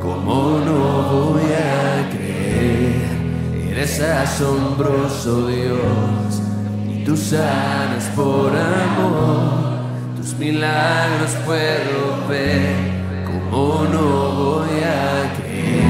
como 0.00 0.60
no 0.60 1.32
voy 1.32 1.42
a 1.42 2.08
creer, 2.08 3.09
eres 3.80 3.98
asombroso 3.98 5.46
Dios, 5.46 6.42
y 6.86 7.02
tú 7.02 7.16
sanas 7.16 8.04
por 8.14 8.52
amor, 8.54 9.80
tus 10.16 10.34
milagros 10.34 11.30
puedo 11.46 12.28
ver, 12.28 12.74
como 13.24 13.84
no 13.84 14.32
voy 14.32 14.80
a 14.84 15.32
creer. 15.38 15.80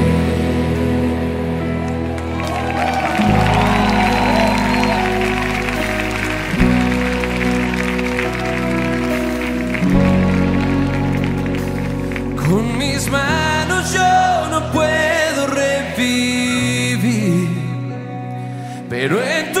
Con 12.37 12.77
mis 12.77 13.09
manos 13.11 13.93
yo 13.93 14.30
pero 19.01 19.19
en 19.19 19.51
tu 19.51 19.60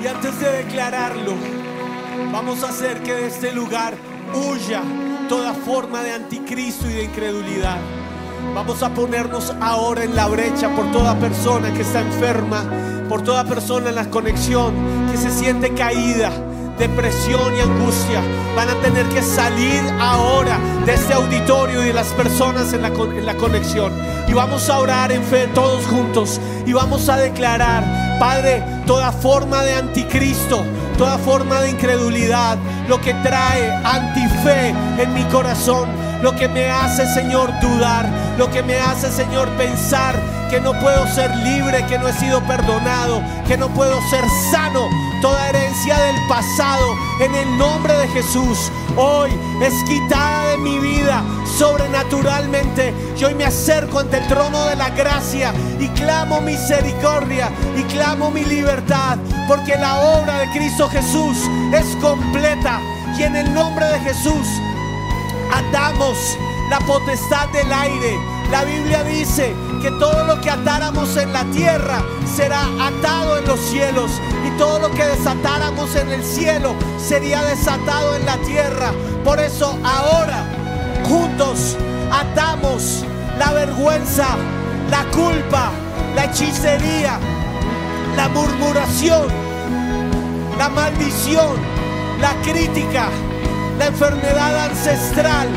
Y 0.00 0.06
antes 0.06 0.38
de 0.38 0.64
declararlo, 0.64 1.34
vamos 2.32 2.62
a 2.62 2.68
hacer 2.68 3.02
que 3.02 3.14
de 3.14 3.26
este 3.26 3.52
lugar 3.52 3.94
huya 4.32 4.82
toda 5.28 5.52
forma 5.52 6.02
de 6.02 6.12
anticristo 6.12 6.88
y 6.88 6.92
de 6.92 7.04
incredulidad. 7.04 7.78
Vamos 8.54 8.82
a 8.84 8.90
ponernos 8.90 9.52
ahora 9.60 10.04
en 10.04 10.14
la 10.14 10.28
brecha 10.28 10.68
por 10.74 10.90
toda 10.92 11.18
persona 11.18 11.72
que 11.72 11.82
está 11.82 12.00
enferma, 12.00 12.64
por 13.08 13.22
toda 13.22 13.44
persona 13.44 13.88
en 13.88 13.96
la 13.96 14.08
conexión 14.08 14.72
que 15.10 15.16
se 15.16 15.30
siente 15.30 15.74
caída, 15.74 16.30
depresión 16.78 17.56
y 17.56 17.60
angustia. 17.60 18.22
Van 18.54 18.68
a 18.68 18.74
tener 18.80 19.04
que 19.06 19.22
salir 19.22 19.82
ahora 20.00 20.58
de 20.86 20.94
este 20.94 21.12
auditorio 21.12 21.82
y 21.82 21.86
de 21.86 21.92
las 21.92 22.08
personas 22.08 22.72
en 22.72 22.82
la, 22.82 22.88
en 22.88 23.26
la 23.26 23.34
conexión. 23.34 23.92
Y 24.28 24.32
vamos 24.32 24.70
a 24.70 24.78
orar 24.78 25.10
en 25.10 25.24
fe 25.24 25.48
todos 25.54 25.84
juntos 25.86 26.40
y 26.66 26.72
vamos 26.72 27.08
a 27.08 27.16
declarar, 27.16 28.18
Padre, 28.20 28.62
toda 28.88 29.12
forma 29.12 29.62
de 29.64 29.74
anticristo, 29.74 30.64
toda 30.96 31.18
forma 31.18 31.60
de 31.60 31.72
incredulidad, 31.72 32.56
lo 32.88 32.98
que 32.98 33.12
trae 33.12 33.70
antife 33.84 34.74
en 34.98 35.12
mi 35.12 35.24
corazón, 35.24 35.90
lo 36.22 36.34
que 36.34 36.48
me 36.48 36.70
hace, 36.70 37.06
Señor, 37.12 37.52
dudar, 37.60 38.08
lo 38.38 38.50
que 38.50 38.62
me 38.62 38.78
hace, 38.78 39.12
Señor, 39.12 39.46
pensar 39.58 40.14
que 40.48 40.58
no 40.58 40.72
puedo 40.80 41.06
ser 41.08 41.36
libre, 41.36 41.84
que 41.84 41.98
no 41.98 42.08
he 42.08 42.14
sido 42.14 42.40
perdonado, 42.44 43.22
que 43.46 43.58
no 43.58 43.68
puedo 43.68 44.00
ser 44.08 44.24
sano. 44.50 44.88
Toda 45.20 45.48
herencia 45.48 45.98
del 45.98 46.16
pasado, 46.28 46.96
en 47.20 47.34
el 47.34 47.58
nombre 47.58 47.92
de 47.92 48.06
Jesús, 48.08 48.70
hoy 48.96 49.30
es 49.60 49.74
quitada 49.88 50.50
de 50.50 50.58
mi 50.58 50.78
vida 50.78 51.24
sobrenaturalmente. 51.58 52.94
Y 53.18 53.24
hoy 53.24 53.34
me 53.34 53.44
acerco 53.44 53.98
ante 53.98 54.18
el 54.18 54.28
trono 54.28 54.66
de 54.66 54.76
la 54.76 54.90
gracia 54.90 55.52
y 55.80 55.88
clamo 55.88 56.40
misericordia 56.40 57.50
y 57.76 57.82
clamo 57.92 58.30
mi 58.30 58.44
libertad, 58.44 59.18
porque 59.48 59.76
la 59.76 59.98
obra 59.98 60.38
de 60.38 60.50
Cristo 60.50 60.88
Jesús 60.88 61.36
es 61.72 61.86
completa. 62.00 62.80
Y 63.18 63.24
en 63.24 63.34
el 63.34 63.52
nombre 63.52 63.86
de 63.86 63.98
Jesús 63.98 64.46
atamos 65.52 66.16
la 66.70 66.78
potestad 66.80 67.48
del 67.48 67.72
aire. 67.72 68.37
La 68.50 68.64
Biblia 68.64 69.04
dice 69.04 69.54
que 69.82 69.90
todo 69.92 70.24
lo 70.24 70.40
que 70.40 70.50
atáramos 70.50 71.16
en 71.16 71.32
la 71.32 71.44
tierra 71.44 72.02
será 72.34 72.62
atado 72.80 73.36
en 73.36 73.46
los 73.46 73.60
cielos 73.60 74.10
y 74.46 74.56
todo 74.58 74.78
lo 74.78 74.90
que 74.90 75.04
desatáramos 75.04 75.94
en 75.94 76.08
el 76.10 76.24
cielo 76.24 76.74
sería 76.98 77.42
desatado 77.44 78.16
en 78.16 78.24
la 78.24 78.38
tierra. 78.38 78.92
Por 79.22 79.38
eso 79.38 79.78
ahora 79.84 80.44
juntos 81.04 81.76
atamos 82.10 83.04
la 83.38 83.52
vergüenza, 83.52 84.26
la 84.90 85.04
culpa, 85.10 85.70
la 86.14 86.24
hechicería, 86.24 87.18
la 88.16 88.28
murmuración, 88.28 89.26
la 90.58 90.68
maldición, 90.70 91.56
la 92.20 92.32
crítica, 92.42 93.08
la 93.78 93.86
enfermedad 93.86 94.70
ancestral, 94.70 95.48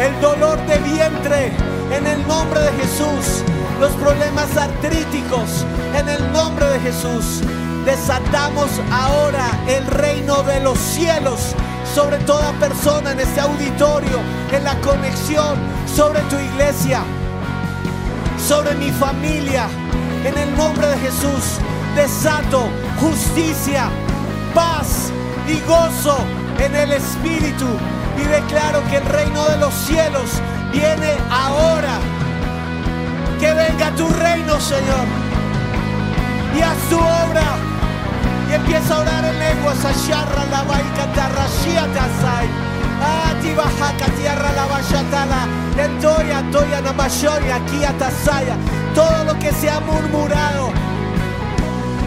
el 0.00 0.20
dolor 0.20 0.58
de 0.66 0.78
vientre, 0.78 1.52
en 1.90 2.06
el 2.06 2.26
nombre 2.26 2.60
de 2.60 2.72
Jesús, 2.72 3.42
los 3.80 3.92
problemas 3.92 4.56
artríticos, 4.56 5.64
en 5.96 6.08
el 6.08 6.32
nombre 6.32 6.66
de 6.66 6.80
Jesús. 6.80 7.42
Desatamos 7.84 8.70
ahora 8.90 9.46
el 9.68 9.86
reino 9.86 10.42
de 10.42 10.60
los 10.60 10.78
cielos 10.78 11.54
sobre 11.94 12.18
toda 12.18 12.52
persona 12.52 13.12
en 13.12 13.20
este 13.20 13.40
auditorio, 13.40 14.18
en 14.52 14.64
la 14.64 14.74
conexión, 14.80 15.56
sobre 15.94 16.20
tu 16.22 16.36
iglesia, 16.36 17.02
sobre 18.38 18.74
mi 18.74 18.90
familia. 18.90 19.68
En 20.24 20.38
el 20.38 20.56
nombre 20.56 20.86
de 20.86 20.98
Jesús, 20.98 21.60
desato 21.94 22.68
justicia, 22.98 23.90
paz 24.54 25.10
y 25.46 25.60
gozo 25.68 26.16
en 26.58 26.74
el 26.74 26.92
Espíritu. 26.92 27.66
Y 28.16 28.24
declaro 28.26 28.82
que 28.88 28.96
el 28.96 29.04
reino 29.06 29.44
de 29.48 29.56
los 29.58 29.74
cielos 29.74 30.40
viene 30.74 31.10
ahora. 31.30 31.96
Que 33.40 33.52
venga 33.52 33.90
tu 33.96 34.08
reino, 34.08 34.60
Señor. 34.60 35.06
Y 36.56 36.60
haz 36.60 36.78
tu 36.90 36.98
obra. 36.98 37.48
Y 38.50 38.54
empieza 38.54 38.96
a 38.96 39.00
orar 39.00 39.24
en 39.24 39.38
lenguas. 39.38 39.84
Asharra 39.84 40.44
la 40.50 40.62
baica 40.62 41.04
tarrashiatasai. 41.14 42.48
Ati 43.28 43.50
bajaka 43.54 44.06
tierra 44.18 44.50
la 44.58 44.66
bayatala. 44.66 45.40
Entoya, 45.78 46.42
toya 46.50 46.80
namashoya, 46.80 47.56
aquí 47.56 47.84
atasaya. 47.84 48.56
Todo 48.94 49.24
lo 49.24 49.38
que 49.38 49.52
se 49.52 49.70
ha 49.70 49.80
murmurado 49.80 50.72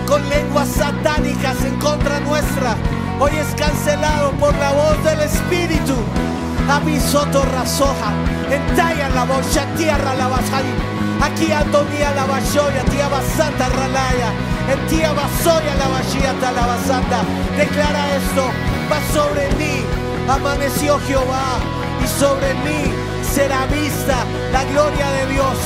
con 0.07 0.28
lenguas 0.30 0.70
satánicas 0.70 1.61
en 1.65 1.76
contra 1.80 2.22
nuestra, 2.22 2.78
hoy 3.20 3.32
es 3.36 3.47
cancelado 3.61 4.32
por 4.39 4.55
la 4.55 4.72
voz 4.72 5.03
del 5.03 5.20
Espíritu. 5.20 5.95
Abisoto 6.70 7.43
rasoja, 7.43 8.11
entalla 8.51 9.09
la 9.09 9.26
ya 9.53 9.65
tierra 9.76 10.13
la 10.15 10.28
basai. 10.28 10.65
Aquí 11.22 11.51
Antonía 11.51 12.11
la 12.11 12.26
bayoya, 12.26 12.84
tía 12.91 13.07
basanta 13.07 13.70
ralaya, 13.70 14.30
en 14.72 14.88
tía 14.88 15.13
basoya 15.13 15.74
la 15.76 15.88
bashiata 15.88 16.51
la 16.51 16.68
basanta. 16.68 17.20
Declara 17.57 18.15
esto, 18.15 18.51
va 18.91 18.99
sobre 19.13 19.47
mí, 19.55 19.82
amaneció 20.30 20.99
Jehová, 21.07 21.57
y 22.03 22.07
sobre 22.20 22.53
mí 22.65 22.93
será 23.24 23.65
vista 23.68 24.18
la 24.51 24.63
gloria 24.65 25.09
de 25.11 25.34
Dios. 25.34 25.57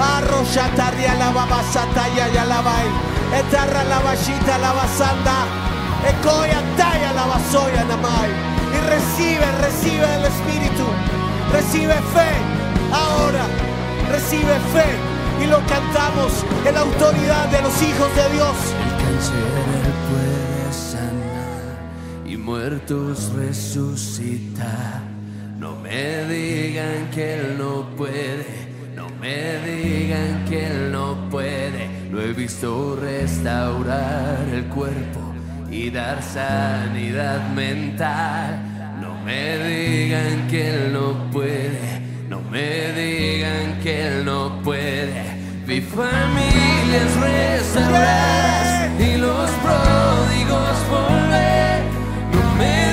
Arroyataria 0.00 1.14
la 1.14 1.30
babasata 1.30 2.08
ya 2.16 2.28
ya 2.28 2.44
la 2.46 2.62
bai. 2.62 2.88
Etarra 3.38 3.84
la 3.84 4.00
bashita 4.00 4.58
la 4.58 4.72
basanda. 4.72 5.44
Ecoya 6.08 6.60
talla 6.76 7.12
la 7.12 7.26
basoya 7.26 7.84
namai. 7.84 8.51
Y 8.74 8.78
recibe, 8.88 9.46
recibe 9.60 10.14
el 10.16 10.24
Espíritu. 10.24 10.86
Recibe 11.52 11.94
fe. 12.14 12.30
Ahora 12.92 13.44
recibe 14.10 14.54
fe. 14.72 14.88
Y 15.42 15.46
lo 15.46 15.58
cantamos 15.66 16.44
en 16.66 16.74
la 16.74 16.80
autoridad 16.80 17.48
de 17.48 17.62
los 17.62 17.82
hijos 17.82 18.14
de 18.14 18.34
Dios. 18.34 18.56
El 18.84 19.04
cáncer 19.04 19.34
puede 20.10 20.72
sanar 20.72 22.26
y 22.26 22.36
muertos 22.36 23.32
resucitar. 23.34 25.00
No 25.58 25.76
me 25.76 26.24
digan 26.26 27.10
que 27.12 27.34
Él 27.34 27.58
no 27.58 27.88
puede, 27.96 28.46
no 28.94 29.08
me 29.20 29.58
digan 29.66 30.44
que 30.48 30.66
Él 30.66 30.92
no 30.92 31.28
puede. 31.30 31.88
Lo 32.10 32.20
he 32.20 32.32
visto 32.32 32.96
restaurar 33.00 34.46
el 34.52 34.64
cuerpo 34.66 35.31
y 35.72 35.90
dar 35.90 36.22
sanidad 36.22 37.48
mental. 37.54 38.60
No 39.00 39.14
me 39.24 39.58
digan 39.58 40.46
que 40.48 40.68
Él 40.68 40.92
no 40.92 41.30
puede, 41.32 42.02
no 42.28 42.40
me 42.42 42.92
digan 42.92 43.80
que 43.82 44.06
Él 44.06 44.24
no 44.24 44.60
puede. 44.62 45.24
Vi 45.66 45.80
familias 45.80 47.16
restauradas 47.18 48.90
y 49.00 49.16
los 49.16 49.50
pródigos 49.66 50.88
volver. 50.90 51.82
No 52.34 52.42
me 52.58 52.91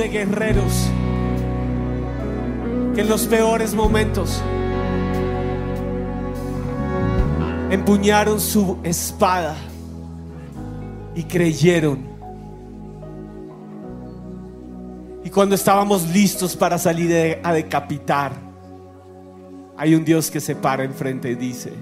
de 0.00 0.08
guerreros. 0.08 0.90
Que 2.94 3.02
en 3.02 3.08
los 3.08 3.26
peores 3.26 3.74
momentos 3.74 4.42
empuñaron 7.70 8.40
su 8.40 8.78
espada 8.82 9.56
y 11.14 11.22
creyeron. 11.24 11.98
Y 15.22 15.28
cuando 15.30 15.54
estábamos 15.54 16.08
listos 16.08 16.56
para 16.56 16.78
salir 16.78 17.38
a 17.42 17.52
decapitar, 17.52 18.32
hay 19.76 19.94
un 19.94 20.04
Dios 20.04 20.30
que 20.30 20.40
se 20.40 20.56
para 20.56 20.82
enfrente 20.82 21.30
y 21.30 21.34
dice, 21.34 21.72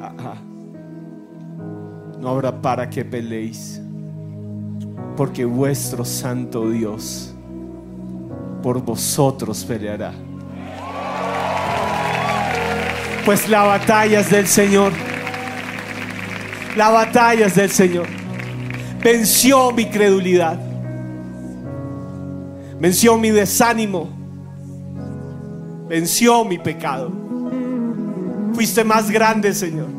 "Ajá, 0.00 0.36
no 2.18 2.28
habrá 2.30 2.60
para 2.60 2.88
que 2.88 3.04
peleéis, 3.04 3.80
porque 5.16 5.44
vuestro 5.44 6.04
santo 6.04 6.70
Dios 6.70 7.35
por 8.66 8.82
vosotros 8.82 9.64
peleará. 9.64 10.12
Pues 13.24 13.48
la 13.48 13.62
batalla 13.62 14.18
es 14.18 14.28
del 14.28 14.48
Señor. 14.48 14.92
La 16.74 16.88
batalla 16.88 17.46
es 17.46 17.54
del 17.54 17.70
Señor. 17.70 18.08
Venció 19.04 19.70
mi 19.70 19.88
credulidad. 19.88 20.58
Venció 22.80 23.16
mi 23.16 23.30
desánimo. 23.30 24.08
Venció 25.88 26.44
mi 26.44 26.58
pecado. 26.58 27.12
Fuiste 28.52 28.82
más 28.82 29.12
grande, 29.12 29.54
Señor. 29.54 29.90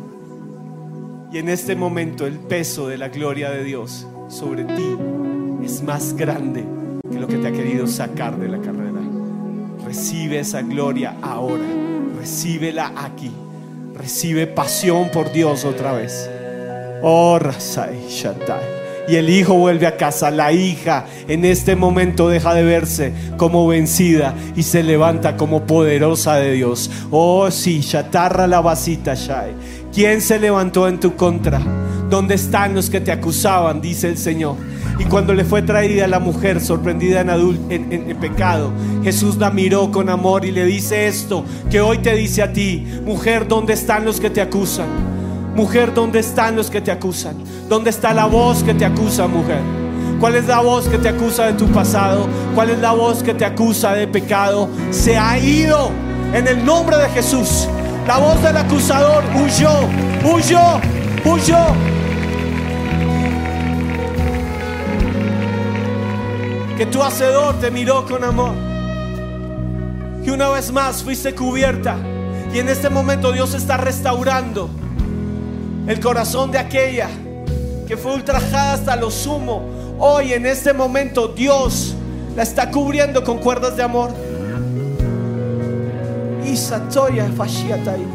Y 1.32 1.38
en 1.38 1.48
este 1.48 1.74
momento 1.74 2.28
el 2.28 2.38
peso 2.38 2.90
de 2.90 2.98
la 2.98 3.08
gloria 3.08 3.50
de 3.50 3.64
Dios 3.64 4.06
sobre 4.28 4.66
ti 4.66 4.98
es 5.64 5.82
más 5.84 6.14
grande 6.18 6.66
lo 7.18 7.28
que 7.28 7.38
te 7.38 7.48
ha 7.48 7.52
querido 7.52 7.88
sacar 7.88 8.38
de 8.38 8.48
la 8.48 8.60
carrera. 8.60 9.02
Recibe 9.86 10.40
esa 10.40 10.62
gloria 10.62 11.16
ahora. 11.22 11.64
Recíbela 12.18 12.94
aquí. 12.96 13.32
Recibe 13.96 14.48
pasión 14.48 15.10
por 15.12 15.32
Dios 15.32 15.66
otra 15.66 15.94
vez. 15.94 16.30
Oh, 17.02 17.40
Rasai 17.40 18.08
Shaddai. 18.10 18.78
Y 19.08 19.16
el 19.16 19.30
hijo 19.30 19.54
vuelve 19.54 19.88
a 19.88 19.96
casa. 19.96 20.30
La 20.30 20.52
hija 20.52 21.06
en 21.28 21.46
este 21.46 21.76
momento 21.76 22.28
deja 22.28 22.54
de 22.54 22.64
verse 22.64 23.14
como 23.38 23.66
vencida 23.66 24.36
y 24.56 24.64
se 24.64 24.84
levanta 24.84 25.38
como 25.38 25.66
poderosa 25.66 26.36
de 26.36 26.54
Dios. 26.54 26.92
Oh, 27.10 27.50
sí, 27.50 27.80
Shatarra 27.80 28.48
la 28.48 28.62
vasita 28.62 29.14
Shai. 29.16 29.54
¿Quién 29.94 30.22
se 30.22 30.40
levantó 30.40 30.88
en 30.88 31.00
tu 31.00 31.16
contra? 31.16 31.62
¿Dónde 32.10 32.36
están 32.36 32.76
los 32.76 32.90
que 32.90 33.00
te 33.00 33.12
acusaban? 33.12 33.82
Dice 33.82 34.10
el 34.10 34.18
Señor. 34.18 34.58
Y 35.00 35.06
cuando 35.06 35.34
le 35.34 35.46
fue 35.46 35.62
traída 35.62 36.08
la 36.08 36.20
mujer 36.20 36.60
sorprendida 36.60 37.22
en, 37.22 37.68
en 37.70 38.18
pecado, 38.18 38.72
Jesús 39.04 39.38
la 39.38 39.52
miró 39.52 39.92
con 39.92 40.10
amor 40.10 40.44
y 40.44 40.52
le 40.52 40.66
dice 40.66 41.08
esto, 41.08 41.46
que 41.70 41.82
hoy 41.82 42.00
te 42.00 42.16
dice 42.16 42.42
a 42.42 42.52
ti, 42.52 42.86
mujer, 43.06 43.48
¿dónde 43.48 43.74
están 43.74 44.06
los 44.06 44.20
que 44.20 44.30
te 44.30 44.42
acusan? 44.42 44.88
Mujer, 45.56 45.94
¿dónde 45.94 46.20
están 46.20 46.56
los 46.56 46.70
que 46.70 46.82
te 46.82 46.92
acusan? 46.92 47.36
¿Dónde 47.68 47.90
está 47.90 48.14
la 48.14 48.26
voz 48.26 48.64
que 48.64 48.74
te 48.74 48.86
acusa, 48.86 49.28
mujer? 49.28 49.60
¿Cuál 50.20 50.36
es 50.36 50.48
la 50.48 50.62
voz 50.62 50.88
que 50.88 50.98
te 50.98 51.10
acusa 51.10 51.46
de 51.46 51.54
tu 51.54 51.68
pasado? 51.68 52.28
¿Cuál 52.56 52.72
es 52.72 52.80
la 52.80 52.92
voz 52.92 53.22
que 53.22 53.34
te 53.34 53.46
acusa 53.46 53.94
de 53.94 54.08
pecado? 54.08 54.68
Se 54.90 55.18
ha 55.18 55.38
ido 55.38 55.92
en 56.34 56.48
el 56.48 56.66
nombre 56.66 56.98
de 56.98 57.10
Jesús. 57.10 57.68
La 58.08 58.18
voz 58.18 58.42
del 58.42 58.58
acusador 58.58 59.24
huyó, 59.36 59.72
huyó, 60.24 60.80
huyó. 61.26 61.97
Que 66.78 66.86
tu 66.86 67.02
hacedor 67.02 67.60
te 67.60 67.72
miró 67.72 68.06
con 68.06 68.24
amor. 68.24 68.54
Y 70.24 70.30
una 70.30 70.50
vez 70.50 70.72
más 70.72 71.02
fuiste 71.04 71.34
cubierta. 71.34 71.98
Y 72.54 72.60
en 72.60 72.70
este 72.70 72.92
momento 72.92 73.32
Dios 73.32 73.56
está 73.56 73.78
restaurando 73.78 74.70
el 75.88 76.00
corazón 76.00 76.52
de 76.52 76.60
aquella 76.60 77.10
que 77.88 77.98
fue 77.98 78.14
ultrajada 78.14 78.74
hasta 78.74 78.96
lo 78.96 79.10
sumo. 79.10 79.64
Hoy 79.98 80.34
en 80.34 80.46
este 80.46 80.72
momento 80.72 81.30
Dios 81.30 81.96
la 82.36 82.44
está 82.44 82.70
cubriendo 82.70 83.24
con 83.24 83.40
cuerdas 83.40 83.76
de 83.76 83.82
amor. 83.82 84.12
Y 86.46 86.56
Satoya 86.56 87.28
Fashiatai. 87.36 88.06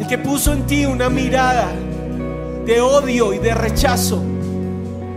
El 0.00 0.06
que 0.06 0.16
puso 0.16 0.54
en 0.54 0.62
ti 0.66 0.86
una 0.86 1.10
mirada 1.10 1.68
de 2.66 2.80
odio 2.80 3.34
y 3.34 3.38
de 3.38 3.54
rechazo 3.54 4.22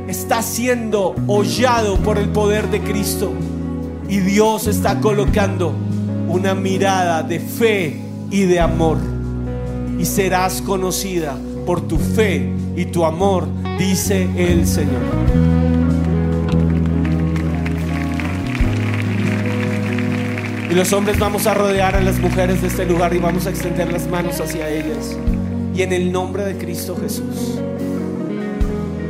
está 0.07 0.41
siendo 0.41 1.15
hollado 1.27 1.97
por 1.97 2.17
el 2.17 2.29
poder 2.29 2.69
de 2.69 2.81
Cristo. 2.81 3.31
Y 4.09 4.19
Dios 4.19 4.67
está 4.67 4.99
colocando 4.99 5.73
una 6.29 6.55
mirada 6.55 7.23
de 7.23 7.39
fe 7.39 8.01
y 8.29 8.43
de 8.43 8.59
amor. 8.59 8.97
Y 9.99 10.05
serás 10.05 10.61
conocida 10.61 11.37
por 11.65 11.81
tu 11.87 11.97
fe 11.97 12.49
y 12.75 12.85
tu 12.85 13.05
amor, 13.05 13.47
dice 13.77 14.27
el 14.37 14.65
Señor. 14.67 15.01
Y 20.69 20.73
los 20.73 20.91
hombres 20.93 21.17
vamos 21.17 21.47
a 21.47 21.53
rodear 21.53 21.95
a 21.95 22.01
las 22.01 22.19
mujeres 22.19 22.61
de 22.61 22.67
este 22.67 22.85
lugar 22.85 23.13
y 23.13 23.19
vamos 23.19 23.47
a 23.47 23.49
extender 23.49 23.91
las 23.91 24.07
manos 24.07 24.39
hacia 24.39 24.69
ellas. 24.69 25.17
Y 25.77 25.83
en 25.83 25.93
el 25.93 26.11
nombre 26.11 26.43
de 26.43 26.57
Cristo 26.57 26.97
Jesús, 26.99 27.59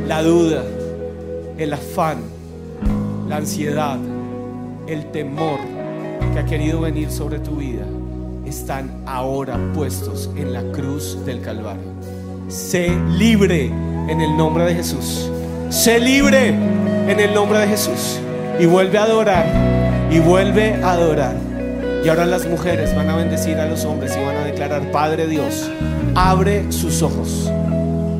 la 0.06 0.22
duda, 0.22 0.62
el 1.56 1.72
afán, 1.72 2.18
la 3.26 3.38
ansiedad, 3.38 3.96
el 4.86 5.10
temor 5.10 5.60
que 6.34 6.38
ha 6.38 6.44
querido 6.44 6.82
venir 6.82 7.10
sobre 7.10 7.38
tu 7.38 7.52
vida 7.52 7.86
están 8.44 9.02
ahora 9.06 9.58
puestos 9.72 10.28
en 10.36 10.52
la 10.52 10.60
cruz 10.72 11.24
del 11.24 11.40
Calvario. 11.40 11.90
Sé 12.48 12.94
libre 13.16 13.68
en 14.08 14.20
el 14.20 14.36
nombre 14.36 14.64
de 14.64 14.74
Jesús. 14.74 15.30
Sé 15.70 15.98
libre 15.98 16.48
en 16.48 17.18
el 17.18 17.32
nombre 17.32 17.60
de 17.60 17.66
Jesús. 17.66 18.20
Y 18.60 18.66
vuelve 18.66 18.98
a 18.98 19.04
adorar. 19.04 19.46
Y 20.10 20.18
vuelve 20.18 20.74
a 20.74 20.92
adorar. 20.92 21.34
Y 22.04 22.08
ahora 22.10 22.26
las 22.26 22.46
mujeres 22.46 22.94
van 22.94 23.08
a 23.08 23.16
bendecir 23.16 23.56
a 23.56 23.66
los 23.66 23.86
hombres 23.86 24.14
y 24.14 24.22
van 24.22 24.36
a 24.36 24.44
declarar, 24.44 24.90
Padre 24.92 25.26
Dios, 25.26 25.70
abre 26.18 26.72
sus 26.72 27.00
ojos. 27.02 27.48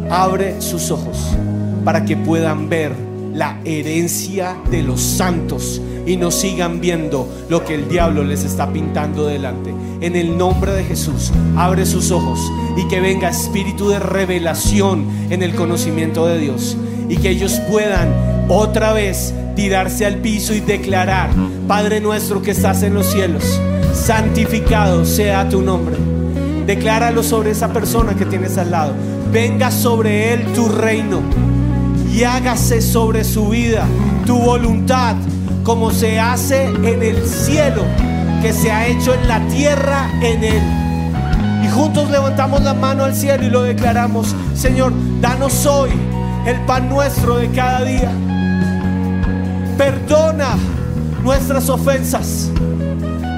Abre 0.08 0.62
sus 0.62 0.92
ojos 0.92 1.36
para 1.84 2.04
que 2.04 2.16
puedan 2.16 2.68
ver 2.68 2.92
la 3.34 3.60
herencia 3.64 4.56
de 4.70 4.84
los 4.84 5.00
santos 5.00 5.80
y 6.06 6.16
no 6.16 6.30
sigan 6.30 6.80
viendo 6.80 7.28
lo 7.48 7.64
que 7.64 7.74
el 7.74 7.88
diablo 7.88 8.22
les 8.22 8.44
está 8.44 8.72
pintando 8.72 9.26
delante. 9.26 9.74
En 10.00 10.14
el 10.14 10.38
nombre 10.38 10.72
de 10.72 10.84
Jesús, 10.84 11.32
abre 11.56 11.84
sus 11.86 12.12
ojos 12.12 12.38
y 12.76 12.86
que 12.86 13.00
venga 13.00 13.30
espíritu 13.30 13.88
de 13.88 13.98
revelación 13.98 15.04
en 15.28 15.42
el 15.42 15.56
conocimiento 15.56 16.24
de 16.26 16.38
Dios 16.38 16.76
y 17.08 17.16
que 17.16 17.30
ellos 17.30 17.60
puedan 17.68 18.46
otra 18.48 18.92
vez 18.92 19.34
tirarse 19.56 20.06
al 20.06 20.18
piso 20.18 20.54
y 20.54 20.60
declarar, 20.60 21.30
Padre 21.66 22.00
nuestro 22.00 22.42
que 22.42 22.52
estás 22.52 22.84
en 22.84 22.94
los 22.94 23.06
cielos, 23.06 23.60
santificado 23.92 25.04
sea 25.04 25.48
tu 25.48 25.62
nombre. 25.62 26.17
Decláralo 26.68 27.22
sobre 27.22 27.52
esa 27.52 27.72
persona 27.72 28.14
que 28.14 28.26
tienes 28.26 28.58
al 28.58 28.70
lado. 28.70 28.92
Venga 29.32 29.70
sobre 29.70 30.34
él 30.34 30.52
tu 30.52 30.68
reino 30.68 31.22
y 32.12 32.24
hágase 32.24 32.82
sobre 32.82 33.24
su 33.24 33.48
vida 33.48 33.86
tu 34.26 34.38
voluntad 34.38 35.16
como 35.62 35.90
se 35.90 36.20
hace 36.20 36.66
en 36.66 37.02
el 37.02 37.26
cielo, 37.26 37.84
que 38.42 38.52
se 38.52 38.70
ha 38.70 38.86
hecho 38.86 39.14
en 39.14 39.26
la 39.26 39.40
tierra 39.48 40.10
en 40.20 40.44
él. 40.44 40.62
Y 41.64 41.68
juntos 41.68 42.10
levantamos 42.10 42.60
la 42.60 42.74
mano 42.74 43.04
al 43.04 43.14
cielo 43.14 43.44
y 43.44 43.48
lo 43.48 43.62
declaramos, 43.62 44.36
Señor, 44.54 44.92
danos 45.22 45.64
hoy 45.64 45.88
el 46.44 46.60
pan 46.66 46.90
nuestro 46.90 47.38
de 47.38 47.48
cada 47.48 47.82
día. 47.82 48.12
Perdona 49.78 50.58
nuestras 51.24 51.70
ofensas. 51.70 52.50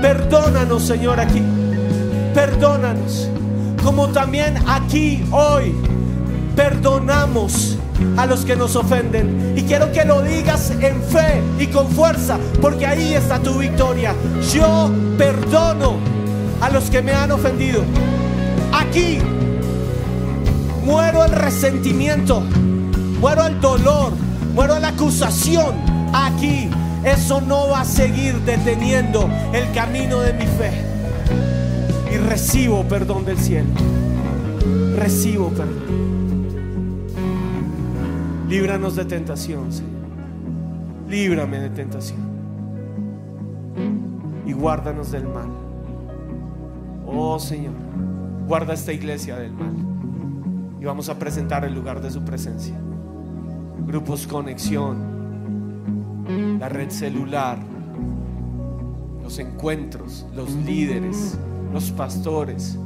Perdónanos, 0.03 0.83
Señor, 0.83 1.21
aquí. 1.21 1.60
Perdónanos. 2.35 3.29
Como 3.83 4.09
también 4.09 4.57
aquí 4.69 5.25
hoy 5.31 5.75
perdonamos 6.55 7.79
a 8.17 8.27
los 8.27 8.45
que 8.45 8.57
nos 8.57 8.77
ofenden. 8.77 9.55
Y 9.57 9.63
quiero 9.63 9.91
que 9.93 10.05
lo 10.05 10.23
digas 10.23 10.71
en 10.71 11.03
fe 11.03 11.43
y 11.59 11.67
con 11.67 11.89
fuerza, 11.89 12.39
porque 12.61 12.87
ahí 12.87 13.15
está 13.15 13.39
tu 13.39 13.59
victoria. 13.59 14.15
Yo 14.53 14.91
perdono 15.17 15.97
a 16.61 16.71
los 16.71 16.91
que 16.91 17.03
me 17.03 17.13
han 17.13 17.33
ofendido. 17.33 17.83
Aquí 18.73 19.19
muero 20.85 21.25
el 21.25 21.33
resentimiento, 21.33 22.43
muero 23.21 23.47
el 23.47 23.61
dolor, 23.61 24.13
muero 24.55 24.79
la 24.79 24.89
acusación. 24.89 25.75
Aquí 26.13 26.69
eso 27.05 27.41
no 27.41 27.69
va 27.69 27.81
a 27.81 27.85
seguir 27.85 28.41
deteniendo 28.41 29.29
el 29.53 29.71
camino 29.73 30.21
de 30.21 30.33
mi 30.35 30.47
fe. 30.47 30.90
Recibo 32.31 32.85
perdón 32.85 33.25
del 33.25 33.37
cielo. 33.39 33.67
Recibo 34.95 35.49
perdón. 35.49 35.83
Líbranos 38.49 38.95
de 38.95 39.05
tentación, 39.05 39.73
Señor. 39.73 39.91
Líbrame 41.09 41.59
de 41.59 41.71
tentación. 41.71 42.21
Y 44.47 44.53
guárdanos 44.53 45.11
del 45.11 45.25
mal. 45.25 45.49
Oh 47.05 47.37
Señor, 47.41 47.75
guarda 48.47 48.75
esta 48.75 48.93
iglesia 48.93 49.35
del 49.35 49.53
mal. 49.53 49.75
Y 50.81 50.85
vamos 50.85 51.09
a 51.09 51.19
presentar 51.19 51.65
el 51.65 51.75
lugar 51.75 52.01
de 52.01 52.13
su 52.13 52.23
presencia. 52.23 52.77
Grupos 53.89 54.29
Conexión, 54.29 54.99
la 56.61 56.69
red 56.69 56.91
celular, 56.91 57.59
los 59.21 59.37
encuentros, 59.41 60.29
los 60.33 60.53
líderes, 60.53 61.37
los 61.73 61.91
pastores. 61.91 62.79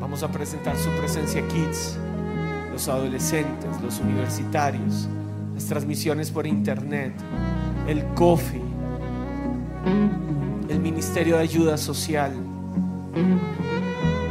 Vamos 0.00 0.22
a 0.22 0.28
presentar 0.28 0.76
su 0.76 0.90
presencia 0.90 1.46
Kids 1.48 1.98
los 2.76 2.88
adolescentes, 2.88 3.80
los 3.80 4.00
universitarios, 4.00 5.08
las 5.54 5.64
transmisiones 5.64 6.30
por 6.30 6.46
internet, 6.46 7.14
el 7.88 8.04
coffee, 8.08 8.60
el 10.68 10.78
Ministerio 10.80 11.36
de 11.36 11.44
Ayuda 11.44 11.78
Social. 11.78 12.34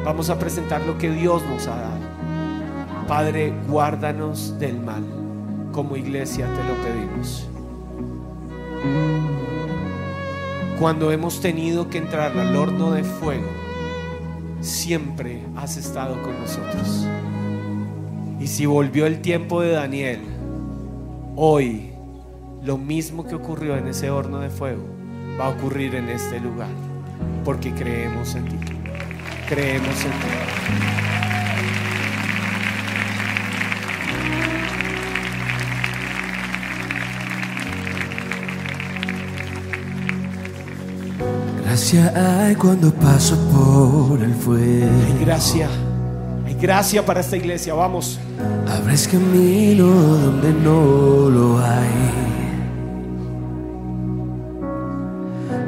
Vamos 0.05 0.29
a 0.29 0.37
presentar 0.37 0.85
lo 0.85 0.95
que 0.99 1.09
Dios 1.09 1.41
nos 1.45 1.65
ha 1.65 1.75
dado. 1.75 2.05
Padre, 3.07 3.51
guárdanos 3.67 4.59
del 4.59 4.79
mal. 4.79 5.03
Como 5.71 5.97
iglesia 5.97 6.45
te 6.45 6.63
lo 6.63 6.75
pedimos. 6.83 7.47
Cuando 10.79 11.11
hemos 11.11 11.41
tenido 11.41 11.89
que 11.89 11.97
entrar 11.97 12.37
al 12.37 12.55
horno 12.55 12.91
de 12.91 13.03
fuego, 13.03 13.47
siempre 14.61 15.41
has 15.55 15.77
estado 15.77 16.21
con 16.21 16.39
nosotros 16.39 17.07
y 18.45 18.47
si 18.47 18.67
volvió 18.67 19.07
el 19.07 19.21
tiempo 19.21 19.61
de 19.61 19.71
Daniel, 19.71 20.19
hoy 21.35 21.93
lo 22.63 22.77
mismo 22.77 23.25
que 23.25 23.33
ocurrió 23.33 23.75
en 23.75 23.87
ese 23.87 24.11
horno 24.11 24.39
de 24.39 24.51
fuego 24.51 24.83
va 25.41 25.47
a 25.47 25.49
ocurrir 25.49 25.95
en 25.95 26.09
este 26.09 26.39
lugar. 26.39 26.69
Porque 27.43 27.71
creemos 27.71 28.35
en 28.35 28.45
ti. 28.45 28.57
Creemos 29.49 30.05
en 30.05 30.11
ti. 30.11 31.24
Gracia 41.75 42.13
hay 42.15 42.55
cuando 42.55 42.89
paso 42.89 43.35
por 43.51 44.23
el 44.23 44.33
fuego. 44.33 44.89
Hay 45.07 45.25
gracia. 45.25 45.67
Hay 46.45 46.53
gracia 46.53 47.05
para 47.05 47.19
esta 47.19 47.35
iglesia. 47.35 47.73
Vamos. 47.73 48.17
Abres 48.65 49.09
camino 49.09 49.85
donde 49.85 50.53
no 50.53 51.29
lo 51.29 51.59
hay. 51.59 52.13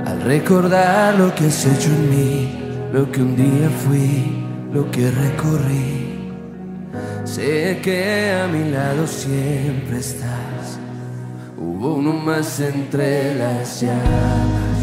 Al 0.06 0.22
recordar 0.22 1.16
lo 1.16 1.36
que 1.36 1.48
has 1.48 1.66
hecho 1.66 1.90
en 1.90 2.10
mí, 2.10 2.58
lo 2.94 3.12
que 3.12 3.22
un 3.22 3.36
día 3.36 3.70
fui, 3.86 4.46
lo 4.72 4.90
que 4.90 5.12
recorrí, 5.12 6.32
sé 7.26 7.82
que 7.84 8.32
a 8.32 8.48
mi 8.48 8.72
lado 8.72 9.06
siempre 9.08 9.98
estás. 10.00 10.80
Hubo 11.58 11.96
uno 11.96 12.14
más 12.14 12.62
entre 12.62 13.36
las 13.36 13.82
llamas 13.82 14.77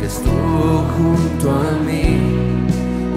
que 0.00 0.06
estuvo 0.06 0.84
junto 0.96 1.50
a 1.50 1.72
mí. 1.84 2.18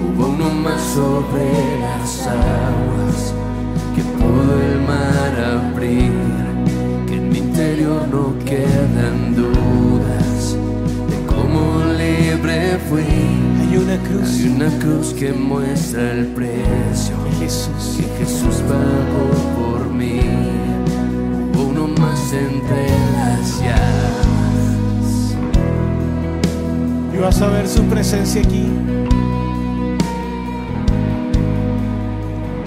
Hubo 0.04 0.26
uno 0.28 0.50
más 0.50 0.80
sobre 0.94 1.80
las 1.80 2.26
aguas 2.26 3.34
que 3.94 4.02
pudo 4.02 4.60
el 4.60 4.80
mar 4.82 5.32
abrir. 5.56 6.12
Que 7.06 7.14
en 7.14 7.28
mi 7.30 7.38
interior 7.38 8.06
no 8.08 8.34
quedan 8.44 9.34
dudas 9.34 10.56
de 11.10 11.26
cómo 11.26 11.84
libre 11.96 12.78
fui. 12.88 13.02
Hay 13.60 13.76
una 13.78 13.92
Hay 13.92 13.98
cruz. 13.98 14.44
una 14.44 14.68
cruz 14.78 15.14
que 15.14 15.32
muestra 15.32 16.12
el 16.12 16.26
precio 16.28 17.16
Jesús. 17.38 17.96
que 17.96 18.24
Jesús 18.24 18.56
pagó 18.68 19.26
por 19.56 19.88
mí. 19.90 20.20
Hubo 21.54 21.62
uno 21.68 21.88
más 21.88 22.32
entre 22.32 22.88
las 23.16 23.60
llamas. 23.60 24.23
Y 27.14 27.18
vas 27.20 27.40
a 27.40 27.46
ver 27.48 27.68
su 27.68 27.82
presencia 27.84 28.42
aquí. 28.42 28.66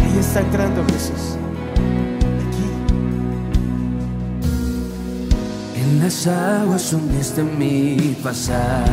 Ahí 0.03 0.17
está 0.19 0.39
entrando 0.39 0.83
Jesús. 0.85 1.37
Aquí. 2.47 2.67
En 5.81 5.99
las 5.99 6.27
aguas 6.27 6.93
hundiste 6.93 7.43
mi 7.43 8.15
pasado. 8.23 8.85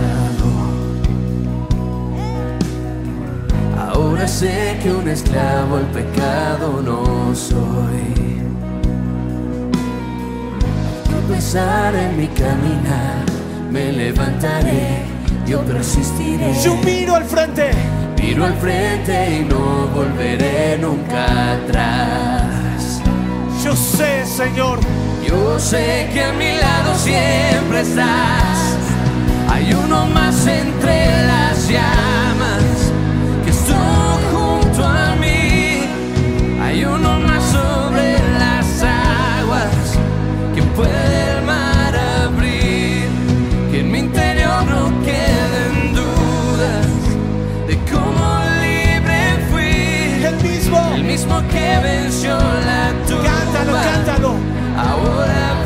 Ahora 3.78 4.26
sé 4.26 4.78
que 4.82 4.92
un 4.92 5.08
esclavo 5.08 5.76
al 5.76 5.86
pecado 5.92 6.82
no 6.82 7.34
soy. 7.34 8.24
Pesar 11.28 11.94
en 11.96 12.16
mi 12.18 12.26
caminar, 12.28 13.24
me 13.70 13.90
levantaré, 13.90 15.04
yo 15.46 15.60
persistiré. 15.62 16.52
Yo 16.62 16.74
miro 16.76 17.14
al 17.14 17.24
frente. 17.24 17.70
Miro 18.20 18.44
al 18.44 18.54
frente 18.54 19.40
y 19.40 19.44
no 19.44 19.88
volveré 19.94 20.78
nunca 20.78 21.52
atrás. 21.52 23.00
Yo 23.62 23.74
sé, 23.74 24.24
Señor, 24.26 24.78
Yo 25.26 25.58
sé 25.58 26.10
que 26.12 26.22
a 26.22 26.32
mi 26.32 26.54
lado 26.56 26.94
siempre 26.98 27.80
estás. 27.80 28.76
Hay 29.48 29.72
uno 29.72 30.06
más 30.06 30.46
entre 30.46 31.26
las 31.26 31.68
llamas 31.68 32.23
que 51.42 51.78
venció 51.82 52.36
la 52.38 52.92
tumba. 53.06 53.24
Cántalo, 53.24 53.72
cántalo. 53.72 54.34
Ahora 54.76 55.63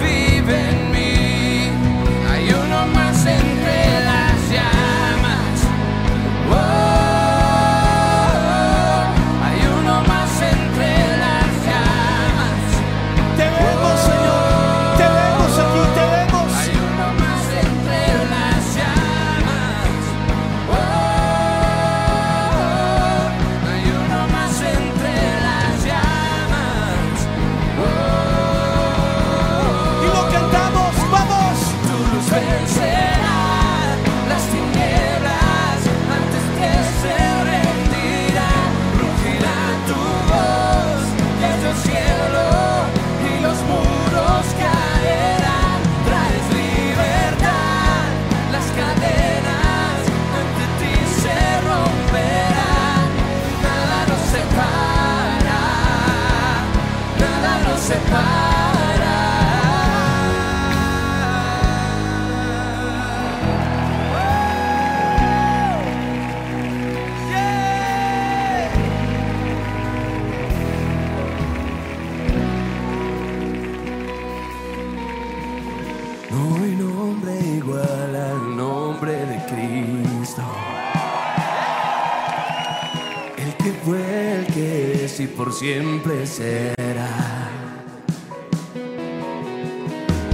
que 84.09 84.15
fue, 84.15 84.35
el 84.35 84.47
que 84.47 85.05
es 85.05 85.21
y 85.21 85.27
por 85.27 85.53
siempre 85.53 86.27
será. 86.27 87.09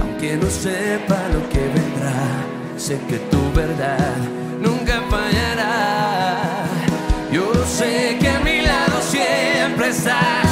Aunque 0.01 0.37
no 0.37 0.49
sepa 0.49 1.17
lo 1.33 1.47
que 1.49 1.59
vendrá, 1.59 2.13
sé 2.77 2.99
que 3.07 3.17
tu 3.31 3.51
verdad 3.53 4.17
nunca 4.61 5.01
fallará. 5.09 6.65
Yo 7.31 7.53
sé 7.65 8.17
que 8.19 8.29
a 8.29 8.39
mi 8.39 8.61
lado 8.61 9.01
siempre 9.01 9.89
estás. 9.89 10.47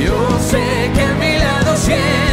Yo 0.00 0.38
sé 0.50 0.90
que 0.94 1.02
a 1.02 1.14
mi 1.14 1.38
lado 1.38 1.76
siempre 1.76 2.27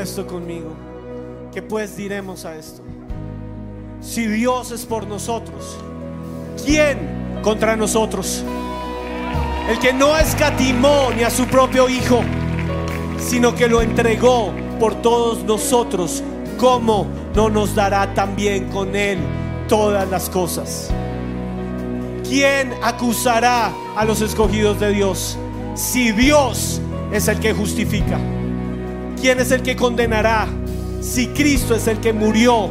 esto 0.00 0.26
conmigo. 0.26 0.70
¿Qué 1.52 1.62
pues 1.62 1.96
diremos 1.96 2.44
a 2.44 2.56
esto? 2.56 2.82
Si 4.00 4.26
Dios 4.26 4.70
es 4.70 4.86
por 4.86 5.06
nosotros, 5.06 5.76
¿quién 6.64 7.40
contra 7.42 7.76
nosotros? 7.76 8.42
El 9.68 9.78
que 9.78 9.92
no 9.92 10.16
escatimó 10.16 11.10
ni 11.14 11.22
a 11.22 11.30
su 11.30 11.46
propio 11.46 11.88
Hijo, 11.88 12.22
sino 13.18 13.54
que 13.54 13.68
lo 13.68 13.82
entregó 13.82 14.52
por 14.78 15.02
todos 15.02 15.44
nosotros, 15.44 16.22
¿cómo 16.58 17.06
no 17.34 17.50
nos 17.50 17.74
dará 17.74 18.14
también 18.14 18.70
con 18.70 18.96
Él 18.96 19.18
todas 19.68 20.08
las 20.08 20.30
cosas? 20.30 20.90
¿Quién 22.28 22.72
acusará 22.82 23.72
a 23.96 24.04
los 24.04 24.20
escogidos 24.20 24.80
de 24.80 24.92
Dios? 24.92 25.36
Si 25.74 26.12
Dios 26.12 26.80
es 27.12 27.28
el 27.28 27.38
que 27.40 27.52
justifica. 27.52 28.18
¿Quién 29.20 29.38
es 29.38 29.50
el 29.50 29.60
que 29.60 29.76
condenará? 29.76 30.48
Si 31.02 31.26
Cristo 31.26 31.74
es 31.74 31.86
el 31.86 32.00
que 32.00 32.14
murió, 32.14 32.70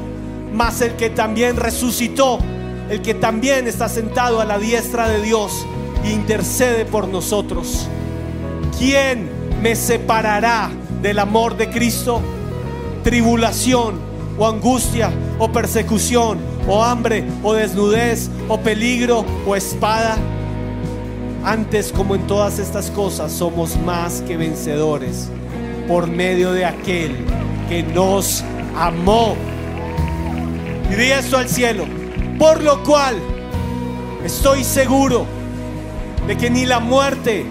más 0.52 0.82
el 0.82 0.94
que 0.94 1.12
también 1.12 1.58
resucitó, 1.58 2.40
el 2.90 3.04
que 3.04 3.14
también 3.14 3.68
está 3.68 3.88
sentado 3.88 4.42
a 4.42 4.46
la 4.46 4.58
diestra 4.58 5.08
de 5.08 5.22
Dios 5.22 5.64
e 6.04 6.12
intercede 6.12 6.86
por 6.86 7.08
nosotros. 7.08 7.88
¿Quién 8.80 9.30
me 9.62 9.76
separará 9.76 10.72
del 11.04 11.20
amor 11.20 11.56
de 11.56 11.70
Cristo? 11.70 12.20
Tribulación 13.04 14.00
o 14.40 14.48
angustia 14.48 15.12
o 15.38 15.52
persecución 15.52 16.40
o 16.68 16.84
hambre 16.84 17.26
o 17.44 17.54
desnudez 17.54 18.28
o 18.48 18.60
peligro 18.60 19.24
o 19.46 19.56
espada. 19.56 20.18
Antes 21.44 21.92
como 21.92 22.16
en 22.16 22.26
todas 22.26 22.58
estas 22.58 22.90
cosas 22.90 23.32
somos 23.32 23.78
más 23.78 24.22
que 24.22 24.36
vencedores 24.36 25.30
por 25.90 26.06
medio 26.06 26.52
de 26.52 26.66
aquel 26.66 27.18
que 27.68 27.82
nos 27.82 28.44
amó. 28.78 29.36
Y 30.92 30.94
di 30.94 31.12
esto 31.12 31.38
al 31.38 31.50
cielo. 31.50 31.86
Por 32.38 32.64
lo 32.64 32.84
cual 32.84 33.16
estoy 34.24 34.64
seguro 34.64 35.26
de 36.28 36.38
que 36.38 36.52
ni 36.52 36.68
la 36.68 36.80
muerte, 36.80 37.44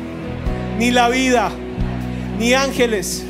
ni 0.78 0.93
la 0.93 1.09
vida, 1.09 1.51
ni 2.39 2.55
ángeles, 2.55 3.24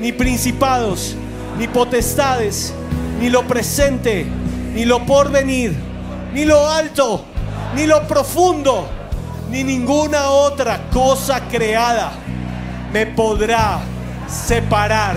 ni 0.00 0.12
principados, 0.12 1.16
ni 1.58 1.66
potestades, 1.66 2.72
ni 3.20 3.30
lo 3.30 3.42
presente, 3.48 4.26
ni 4.74 4.84
lo 4.84 5.04
porvenir, 5.04 5.74
ni 6.32 6.44
lo 6.44 6.70
alto, 6.70 7.24
ni 7.74 7.86
lo 7.86 8.06
profundo, 8.06 8.88
ni 9.50 9.64
ninguna 9.64 10.30
otra 10.30 10.88
cosa 10.90 11.48
creada 11.48 12.12
me 12.92 13.06
podrá 13.06 13.80
separar 14.32 15.16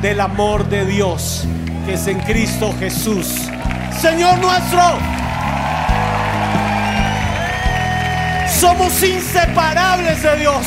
del 0.00 0.20
amor 0.20 0.68
de 0.68 0.86
Dios 0.86 1.46
que 1.84 1.94
es 1.94 2.06
en 2.06 2.18
Cristo 2.20 2.72
Jesús. 2.78 3.48
Señor 4.00 4.38
nuestro, 4.38 4.80
somos 8.60 9.02
inseparables 9.02 10.22
de 10.22 10.36
Dios. 10.36 10.66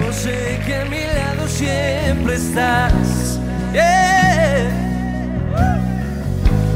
Yo 0.00 0.12
sé 0.12 0.60
que 0.66 0.76
a 0.76 0.84
mi 0.86 1.00
lado 1.00 1.48
siempre 1.48 2.34
estás. 2.34 3.38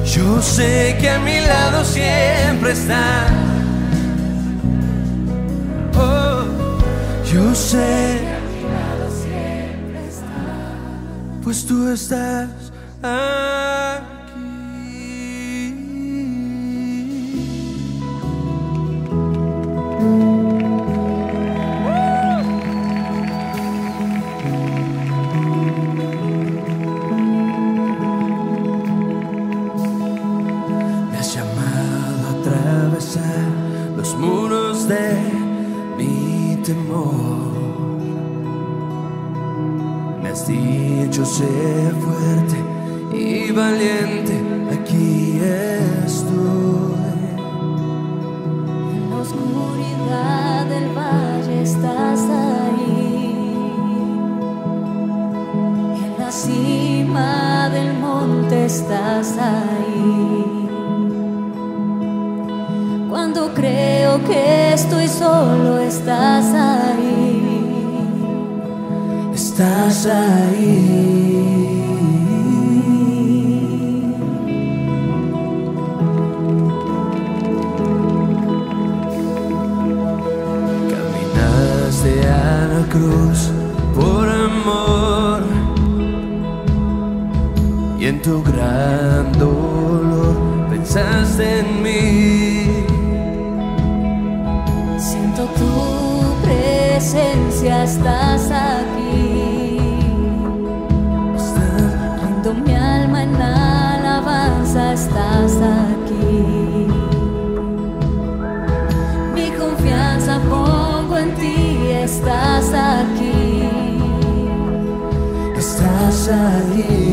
Yo 0.04 0.42
sé 0.42 0.96
que 1.00 1.10
a 1.10 1.18
mi 1.18 1.40
lado 1.40 1.84
siempre 1.84 2.72
estás. 2.72 3.41
Yo 7.32 7.54
sé. 7.54 8.20
Pues 11.42 11.66
tú 11.66 11.88
estás 11.88 12.50
aquí. 13.02 13.72
Me 31.10 31.18
has 31.18 31.34
llamado 31.34 32.28
a 32.28 32.30
atravesar 32.40 33.51
temor. 36.72 37.52
Me 40.22 40.28
has 40.30 40.46
dicho 40.46 41.24
sé 41.24 41.92
fuerte 42.04 42.56
y 43.12 43.52
valiente, 43.52 44.34
aquí 44.76 45.40
estoy. 46.06 46.32
En 48.94 49.10
la 49.10 49.16
oscuridad 49.16 50.66
del 50.66 50.88
valle 50.96 51.62
estás 51.62 52.20
ahí. 52.46 53.54
En 56.04 56.12
la 56.18 56.30
cima 56.30 57.68
del 57.70 57.98
monte 57.98 58.66
estás 58.66 59.36
ahí. 59.38 60.21
Estoy 64.32 65.08
solo, 65.08 65.78
estás 65.78 66.46
ahí. 66.54 67.42
Estás 69.34 70.06
ahí. 70.06 71.72
Caminaste 80.90 82.28
a 82.28 82.68
la 82.74 82.86
cruz 82.88 83.50
por 83.94 84.28
amor 84.28 85.42
y 87.98 88.06
en 88.06 88.22
tu 88.22 88.42
gran 88.42 89.32
dolor 89.38 90.36
pensaste 90.70 91.60
en 91.60 91.82
mí. 91.82 92.31
Presencia, 97.02 97.82
estás 97.82 98.48
aquí. 98.52 99.76
Rindo 102.22 102.54
mi 102.54 102.74
alma 102.74 103.24
en 103.24 103.34
alabanza, 103.42 104.92
estás 104.92 105.56
aquí. 105.56 106.86
Mi 109.34 109.50
confianza 109.50 110.38
pongo 110.48 111.18
en 111.18 111.34
ti, 111.34 111.88
estás 111.90 112.72
aquí. 112.72 113.68
Estás 115.56 116.28
ahí. 116.28 117.11